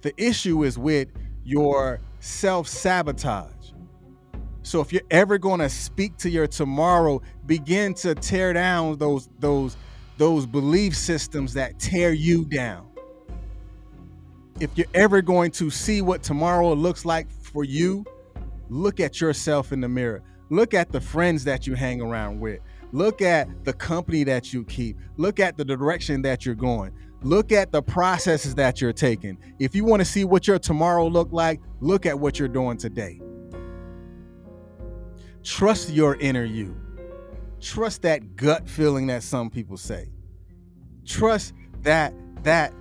The 0.02 0.12
issue 0.22 0.64
is 0.64 0.78
with 0.78 1.08
your 1.44 2.00
self 2.20 2.68
sabotage. 2.68 3.72
So 4.64 4.80
if 4.80 4.94
you're 4.94 5.02
ever 5.10 5.36
going 5.36 5.60
to 5.60 5.68
speak 5.68 6.16
to 6.18 6.30
your 6.30 6.46
tomorrow, 6.46 7.20
begin 7.44 7.92
to 7.94 8.14
tear 8.14 8.54
down 8.54 8.96
those 8.96 9.28
those 9.38 9.76
those 10.16 10.46
belief 10.46 10.96
systems 10.96 11.52
that 11.54 11.78
tear 11.78 12.12
you 12.14 12.46
down. 12.46 12.88
If 14.60 14.70
you're 14.76 14.86
ever 14.94 15.20
going 15.20 15.50
to 15.52 15.70
see 15.70 16.00
what 16.00 16.22
tomorrow 16.22 16.72
looks 16.72 17.04
like 17.04 17.30
for 17.30 17.62
you, 17.62 18.06
look 18.70 19.00
at 19.00 19.20
yourself 19.20 19.70
in 19.70 19.82
the 19.82 19.88
mirror. 19.88 20.22
Look 20.48 20.72
at 20.72 20.90
the 20.90 21.00
friends 21.00 21.44
that 21.44 21.66
you 21.66 21.74
hang 21.74 22.00
around 22.00 22.40
with. 22.40 22.60
Look 22.92 23.20
at 23.20 23.64
the 23.64 23.72
company 23.72 24.24
that 24.24 24.54
you 24.54 24.64
keep. 24.64 24.96
Look 25.18 25.40
at 25.40 25.58
the 25.58 25.64
direction 25.64 26.22
that 26.22 26.46
you're 26.46 26.54
going. 26.54 26.92
Look 27.22 27.52
at 27.52 27.70
the 27.70 27.82
processes 27.82 28.54
that 28.54 28.80
you're 28.80 28.92
taking. 28.92 29.36
If 29.58 29.74
you 29.74 29.84
want 29.84 30.00
to 30.00 30.06
see 30.06 30.24
what 30.24 30.46
your 30.46 30.58
tomorrow 30.58 31.06
look 31.06 31.32
like, 31.32 31.60
look 31.80 32.06
at 32.06 32.18
what 32.18 32.38
you're 32.38 32.48
doing 32.48 32.78
today. 32.78 33.20
Trust 35.44 35.90
your 35.90 36.16
inner 36.16 36.44
you. 36.44 36.74
Trust 37.60 38.02
that 38.02 38.34
gut 38.34 38.68
feeling 38.68 39.06
that 39.08 39.22
some 39.22 39.50
people 39.50 39.76
say. 39.76 40.08
Trust 41.04 41.52
that 41.82 42.14
that 42.44 42.72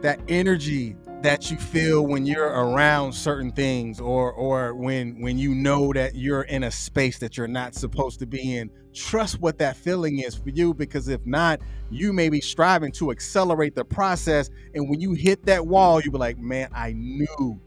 that 0.00 0.18
energy 0.28 0.96
that 1.22 1.50
you 1.50 1.58
feel 1.58 2.06
when 2.06 2.24
you're 2.24 2.48
around 2.48 3.12
certain 3.12 3.52
things 3.52 4.00
or 4.00 4.32
or 4.32 4.74
when 4.74 5.20
when 5.20 5.36
you 5.36 5.54
know 5.54 5.92
that 5.92 6.14
you're 6.14 6.42
in 6.42 6.64
a 6.64 6.70
space 6.70 7.18
that 7.18 7.36
you're 7.36 7.46
not 7.46 7.74
supposed 7.74 8.18
to 8.18 8.26
be 8.26 8.56
in 8.56 8.70
trust 8.94 9.38
what 9.40 9.58
that 9.58 9.76
feeling 9.76 10.20
is 10.20 10.34
for 10.34 10.48
you 10.48 10.72
because 10.72 11.08
if 11.08 11.24
not 11.26 11.60
you 11.90 12.14
may 12.14 12.30
be 12.30 12.40
striving 12.40 12.90
to 12.90 13.10
accelerate 13.10 13.74
the 13.74 13.84
process 13.84 14.48
and 14.74 14.88
when 14.88 14.98
you 14.98 15.12
hit 15.12 15.44
that 15.44 15.66
wall 15.66 16.00
you 16.00 16.10
be 16.10 16.16
like 16.16 16.38
man 16.38 16.70
i 16.74 16.92
knew 16.94 17.60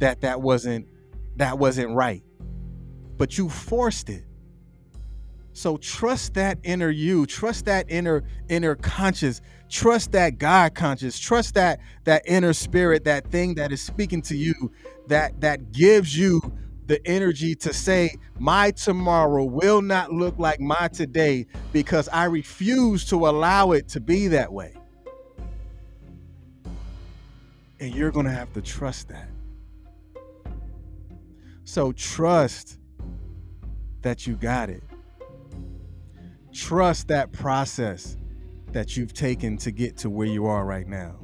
that 0.00 0.20
that 0.20 0.40
wasn't 0.40 0.84
that 1.36 1.56
wasn't 1.56 1.88
right 1.94 2.24
but 3.16 3.38
you 3.38 3.48
forced 3.48 4.10
it. 4.10 4.24
So 5.52 5.78
trust 5.78 6.34
that 6.34 6.58
inner 6.64 6.90
you, 6.90 7.24
trust 7.24 7.64
that 7.64 7.86
inner 7.88 8.24
inner 8.50 8.74
conscious, 8.74 9.40
trust 9.70 10.12
that 10.12 10.36
God 10.36 10.74
conscious, 10.74 11.18
trust 11.18 11.54
that 11.54 11.80
that 12.04 12.22
inner 12.26 12.52
spirit, 12.52 13.04
that 13.04 13.30
thing 13.30 13.54
that 13.54 13.72
is 13.72 13.80
speaking 13.80 14.20
to 14.22 14.36
you, 14.36 14.70
that 15.06 15.40
that 15.40 15.72
gives 15.72 16.16
you 16.16 16.42
the 16.86 17.04
energy 17.06 17.54
to 17.54 17.72
say 17.72 18.14
my 18.38 18.70
tomorrow 18.70 19.44
will 19.44 19.80
not 19.82 20.12
look 20.12 20.38
like 20.38 20.60
my 20.60 20.88
today 20.88 21.46
because 21.72 22.08
I 22.10 22.24
refuse 22.24 23.06
to 23.06 23.26
allow 23.26 23.72
it 23.72 23.88
to 23.88 24.00
be 24.00 24.28
that 24.28 24.52
way. 24.52 24.74
And 27.80 27.94
you're 27.94 28.10
going 28.10 28.26
to 28.26 28.32
have 28.32 28.52
to 28.52 28.62
trust 28.62 29.08
that. 29.08 29.28
So 31.64 31.92
trust 31.92 32.78
that 34.06 34.24
you 34.24 34.36
got 34.36 34.70
it. 34.70 34.84
Trust 36.52 37.08
that 37.08 37.32
process 37.32 38.16
that 38.70 38.96
you've 38.96 39.12
taken 39.12 39.56
to 39.56 39.72
get 39.72 39.96
to 39.96 40.08
where 40.08 40.28
you 40.28 40.46
are 40.46 40.64
right 40.64 40.86
now. 40.86 41.16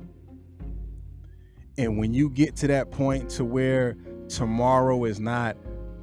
And 1.78 1.96
when 1.96 2.12
you 2.12 2.28
get 2.28 2.56
to 2.56 2.66
that 2.66 2.90
point 2.90 3.30
to 3.30 3.44
where 3.44 3.96
tomorrow 4.28 5.04
is 5.04 5.20
not 5.20 5.56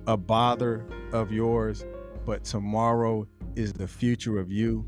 a 0.07 0.15
bother 0.15 0.85
of 1.11 1.33
yours, 1.33 1.85
but 2.25 2.45
tomorrow 2.45 3.27
is 3.57 3.73
the 3.73 3.87
future 3.87 4.39
of 4.39 4.49
you, 4.49 4.85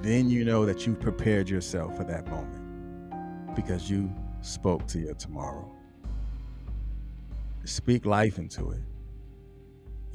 then 0.00 0.30
you 0.30 0.44
know 0.44 0.64
that 0.64 0.86
you've 0.86 1.00
prepared 1.00 1.48
yourself 1.48 1.96
for 1.96 2.04
that 2.04 2.28
moment 2.28 3.56
because 3.56 3.90
you 3.90 4.14
spoke 4.42 4.86
to 4.86 5.00
your 5.00 5.14
tomorrow. 5.14 5.68
Speak 7.64 8.06
life 8.06 8.38
into 8.38 8.70
it. 8.70 8.93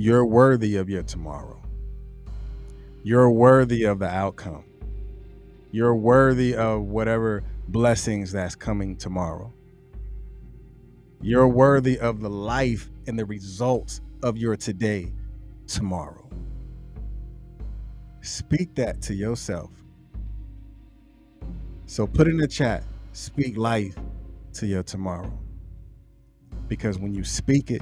You're 0.01 0.25
worthy 0.25 0.77
of 0.77 0.89
your 0.89 1.03
tomorrow. 1.03 1.61
You're 3.03 3.29
worthy 3.29 3.83
of 3.83 3.99
the 3.99 4.07
outcome. 4.07 4.63
You're 5.71 5.93
worthy 5.93 6.55
of 6.55 6.83
whatever 6.83 7.43
blessings 7.67 8.31
that's 8.31 8.55
coming 8.55 8.95
tomorrow. 8.95 9.51
You're 11.19 11.49
worthy 11.49 11.99
of 11.99 12.21
the 12.21 12.29
life 12.29 12.89
and 13.07 13.19
the 13.19 13.25
results 13.25 13.99
of 14.23 14.37
your 14.37 14.55
today 14.55 15.11
tomorrow. 15.67 16.29
Speak 18.21 18.73
that 18.75 19.01
to 19.01 19.13
yourself. 19.13 19.71
So 21.87 22.07
put 22.07 22.29
in 22.29 22.37
the 22.37 22.47
chat, 22.47 22.85
speak 23.11 23.57
life 23.57 23.97
to 24.53 24.65
your 24.65 24.83
tomorrow. 24.83 25.37
Because 26.69 26.97
when 26.97 27.13
you 27.13 27.25
speak 27.25 27.69
it, 27.69 27.81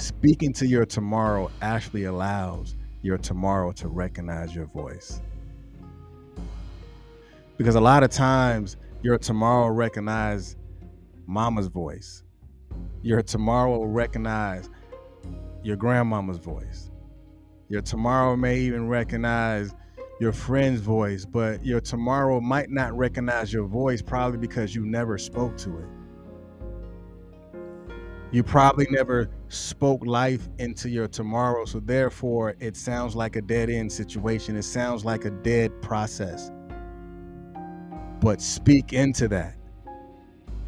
Speaking 0.00 0.54
to 0.54 0.66
your 0.66 0.86
tomorrow 0.86 1.50
actually 1.60 2.04
allows 2.04 2.74
your 3.02 3.18
tomorrow 3.18 3.70
to 3.72 3.88
recognize 3.88 4.54
your 4.54 4.64
voice. 4.64 5.20
Because 7.58 7.74
a 7.74 7.80
lot 7.82 8.02
of 8.02 8.08
times 8.08 8.78
your 9.02 9.18
tomorrow 9.18 9.68
recognize 9.68 10.56
mama's 11.26 11.66
voice. 11.66 12.24
Your 13.02 13.20
tomorrow 13.20 13.76
will 13.76 13.88
recognize 13.88 14.70
your 15.62 15.76
grandmama's 15.76 16.38
voice. 16.38 16.90
Your 17.68 17.82
tomorrow 17.82 18.36
may 18.36 18.58
even 18.58 18.88
recognize 18.88 19.74
your 20.18 20.32
friend's 20.32 20.80
voice, 20.80 21.26
but 21.26 21.62
your 21.62 21.80
tomorrow 21.80 22.40
might 22.40 22.70
not 22.70 22.96
recognize 22.96 23.52
your 23.52 23.66
voice 23.66 24.00
probably 24.00 24.38
because 24.38 24.74
you 24.74 24.86
never 24.86 25.18
spoke 25.18 25.58
to 25.58 25.76
it. 25.76 25.99
You 28.32 28.42
probably 28.44 28.86
never 28.90 29.28
spoke 29.48 30.06
life 30.06 30.48
into 30.58 30.88
your 30.88 31.08
tomorrow. 31.08 31.64
So, 31.64 31.80
therefore, 31.80 32.54
it 32.60 32.76
sounds 32.76 33.16
like 33.16 33.36
a 33.36 33.42
dead 33.42 33.70
end 33.70 33.90
situation. 33.90 34.56
It 34.56 34.62
sounds 34.62 35.04
like 35.04 35.24
a 35.24 35.30
dead 35.30 35.82
process. 35.82 36.50
But 38.20 38.40
speak 38.40 38.92
into 38.92 39.26
that. 39.28 39.56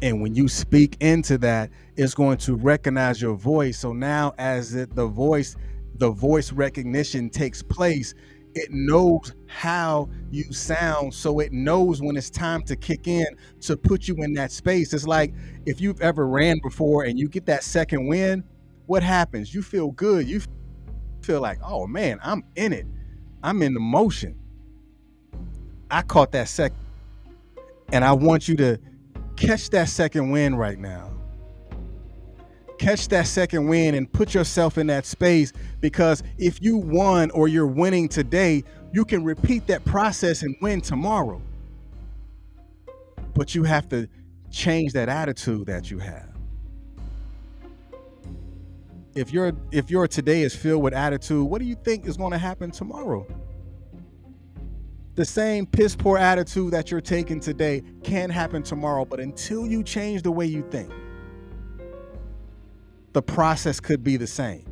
And 0.03 0.21
when 0.21 0.35
you 0.35 0.49
speak 0.49 0.97
into 0.99 1.37
that, 1.37 1.69
it's 1.95 2.13
going 2.13 2.37
to 2.39 2.55
recognize 2.55 3.21
your 3.21 3.35
voice. 3.35 3.79
So 3.79 3.93
now, 3.93 4.33
as 4.37 4.75
it, 4.75 4.93
the 4.93 5.07
voice, 5.07 5.55
the 5.95 6.09
voice 6.09 6.51
recognition 6.51 7.29
takes 7.29 7.61
place, 7.61 8.13
it 8.55 8.71
knows 8.71 9.33
how 9.47 10.09
you 10.31 10.51
sound 10.51 11.13
so 11.13 11.39
it 11.39 11.51
knows 11.51 12.01
when 12.01 12.15
it's 12.15 12.29
time 12.29 12.61
to 12.63 12.75
kick 12.75 13.07
in 13.07 13.25
to 13.61 13.77
put 13.77 14.07
you 14.07 14.15
in 14.17 14.33
that 14.33 14.51
space. 14.51 14.93
It's 14.93 15.07
like 15.07 15.33
if 15.65 15.81
you've 15.81 16.01
ever 16.01 16.27
ran 16.27 16.59
before 16.61 17.03
and 17.03 17.19
you 17.19 17.27
get 17.27 17.45
that 17.47 17.63
second 17.63 18.07
win 18.07 18.43
what 18.85 19.01
happens? 19.01 19.53
You 19.53 19.61
feel 19.61 19.91
good. 19.91 20.27
You 20.27 20.41
feel 21.21 21.39
like 21.39 21.59
oh 21.63 21.87
man 21.87 22.19
i'm 22.23 22.43
in 22.55 22.73
it. 22.73 22.85
I'm 23.41 23.61
in 23.61 23.73
the 23.73 23.79
motion. 23.79 24.37
I 25.89 26.01
caught 26.01 26.31
that 26.33 26.47
second 26.47 26.77
and 27.93 28.03
i 28.03 28.11
want 28.11 28.47
you 28.47 28.55
to 28.55 28.79
catch 29.35 29.69
that 29.69 29.87
second 29.87 30.31
win 30.31 30.55
right 30.55 30.79
now 30.79 31.12
catch 32.83 33.07
that 33.07 33.25
second 33.25 33.65
win 33.65 33.95
and 33.95 34.11
put 34.11 34.33
yourself 34.33 34.77
in 34.77 34.87
that 34.87 35.05
space 35.05 35.53
because 35.79 36.21
if 36.37 36.61
you 36.61 36.75
won 36.75 37.31
or 37.31 37.47
you're 37.47 37.65
winning 37.65 38.09
today, 38.09 38.61
you 38.91 39.05
can 39.05 39.23
repeat 39.23 39.65
that 39.67 39.85
process 39.85 40.43
and 40.43 40.53
win 40.61 40.81
tomorrow. 40.81 41.41
But 43.35 43.55
you 43.55 43.63
have 43.63 43.87
to 43.89 44.09
change 44.51 44.91
that 44.93 45.07
attitude 45.07 45.65
that 45.67 45.89
you 45.89 45.99
have. 45.99 46.27
If 49.15 49.31
your 49.31 49.53
if 49.71 49.89
your 49.89 50.05
today 50.07 50.41
is 50.41 50.53
filled 50.53 50.83
with 50.83 50.93
attitude, 50.93 51.45
what 51.45 51.59
do 51.59 51.65
you 51.65 51.75
think 51.75 52.05
is 52.05 52.17
going 52.17 52.31
to 52.31 52.37
happen 52.37 52.69
tomorrow? 52.69 53.25
The 55.15 55.23
same 55.23 55.67
piss 55.67 55.95
poor 55.95 56.17
attitude 56.17 56.71
that 56.73 56.91
you're 56.91 56.99
taking 56.99 57.39
today 57.39 57.81
can 58.03 58.29
happen 58.29 58.61
tomorrow, 58.61 59.05
but 59.05 59.21
until 59.21 59.65
you 59.65 59.83
change 59.83 60.23
the 60.23 60.31
way 60.31 60.47
you 60.47 60.67
think, 60.69 60.91
the 63.13 63.21
process 63.21 63.79
could 63.79 64.03
be 64.03 64.17
the 64.17 64.27
same. 64.27 64.65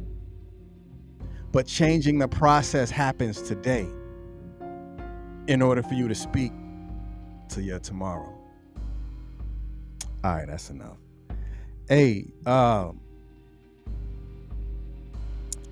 But 1.51 1.67
changing 1.67 2.17
the 2.19 2.27
process 2.27 2.89
happens 2.89 3.41
today 3.41 3.87
in 5.47 5.61
order 5.61 5.83
for 5.83 5.93
you 5.93 6.07
to 6.07 6.15
speak 6.15 6.51
to 7.49 7.61
your 7.61 7.79
tomorrow. 7.79 8.33
All 10.23 10.35
right, 10.35 10.47
that's 10.47 10.69
enough. 10.69 10.97
Hey, 11.87 12.27
um, 12.45 13.01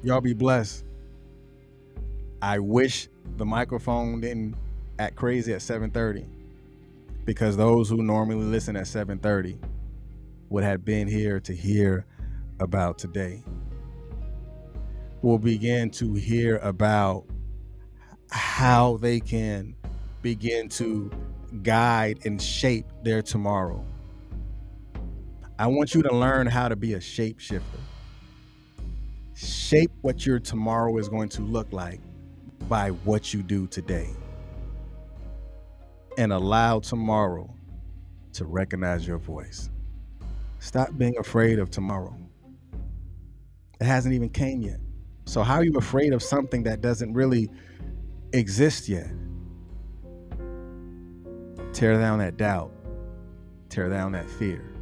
y'all 0.04 0.22
be 0.22 0.34
blessed. 0.34 0.84
I 2.42 2.60
wish 2.60 3.08
the 3.38 3.46
microphone 3.46 4.22
didn't 4.22 4.56
act 4.98 5.16
crazy 5.16 5.54
at 5.54 5.62
7:30 5.62 6.26
because 7.26 7.56
those 7.56 7.90
who 7.90 8.04
normally 8.04 8.46
listen 8.46 8.76
at 8.76 8.88
7:30 8.88 9.58
would 10.50 10.64
have 10.64 10.84
been 10.84 11.08
here 11.08 11.40
to 11.42 11.54
hear 11.54 12.06
about 12.60 12.98
today. 12.98 13.44
We'll 15.22 15.38
begin 15.38 15.90
to 15.92 16.14
hear 16.14 16.58
about 16.58 17.26
how 18.32 18.98
they 18.98 19.20
can 19.20 19.76
begin 20.22 20.70
to 20.70 21.12
guide 21.64 22.20
and 22.26 22.42
shape 22.42 22.86
their 23.04 23.22
tomorrow. 23.22 23.84
I 25.58 25.68
want 25.68 25.94
you 25.94 26.02
to 26.04 26.14
learn 26.14 26.48
how 26.48 26.70
to 26.70 26.76
be 26.76 26.94
a 26.94 27.00
shapeshifter. 27.00 27.62
Shape 29.34 29.92
what 30.02 30.26
your 30.26 30.40
tomorrow 30.40 30.98
is 30.98 31.10
going 31.10 31.30
to 31.30 31.42
look 31.42 31.72
like 31.74 32.00
by 32.70 32.90
what 32.90 33.34
you 33.34 33.44
do 33.44 33.68
today. 33.68 34.10
And 36.18 36.32
allow 36.32 36.80
tomorrow 36.80 37.54
to 38.34 38.46
recognize 38.46 39.08
your 39.08 39.18
voice. 39.18 39.70
Stop 40.60 40.98
being 40.98 41.18
afraid 41.18 41.60
of 41.60 41.72
tomorrow. 41.72 42.16
It 43.80 43.86
hasn't 43.86 44.14
even 44.14 44.30
came 44.30 44.62
yet. 44.62 44.80
So 45.26 45.44
how 45.44 45.56
are 45.56 45.64
you 45.64 45.78
afraid 45.78 46.14
of 46.14 46.22
something 46.22 46.64
that 46.64 46.82
doesn't 46.82 47.14
really 47.14 47.50
exist 48.34 48.90
yet? 48.90 49.08
Tear 51.72 51.94
down 52.00 52.20
that 52.20 52.36
doubt. 52.36 52.74
Tear 53.70 53.90
down 53.90 54.12
that 54.14 54.30
fear. 54.30 54.74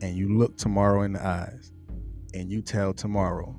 And 0.00 0.16
you 0.16 0.36
look 0.36 0.56
tomorrow 0.56 1.02
in 1.02 1.12
the 1.12 1.24
eyes 1.24 1.72
and 2.34 2.50
you 2.50 2.62
tell 2.62 2.92
tomorrow, 2.92 3.54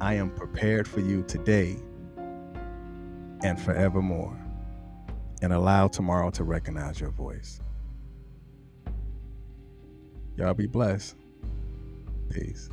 I 0.00 0.14
am 0.14 0.30
prepared 0.30 0.88
for 0.88 1.00
you 1.00 1.22
today 1.22 1.76
and 3.42 3.60
forevermore. 3.60 4.36
And 5.42 5.54
allow 5.54 5.88
tomorrow 5.88 6.30
to 6.32 6.44
recognize 6.44 7.00
your 7.00 7.10
voice. 7.10 7.60
Y'all 10.36 10.52
be 10.52 10.66
blessed. 10.66 11.16
Peace. 12.28 12.68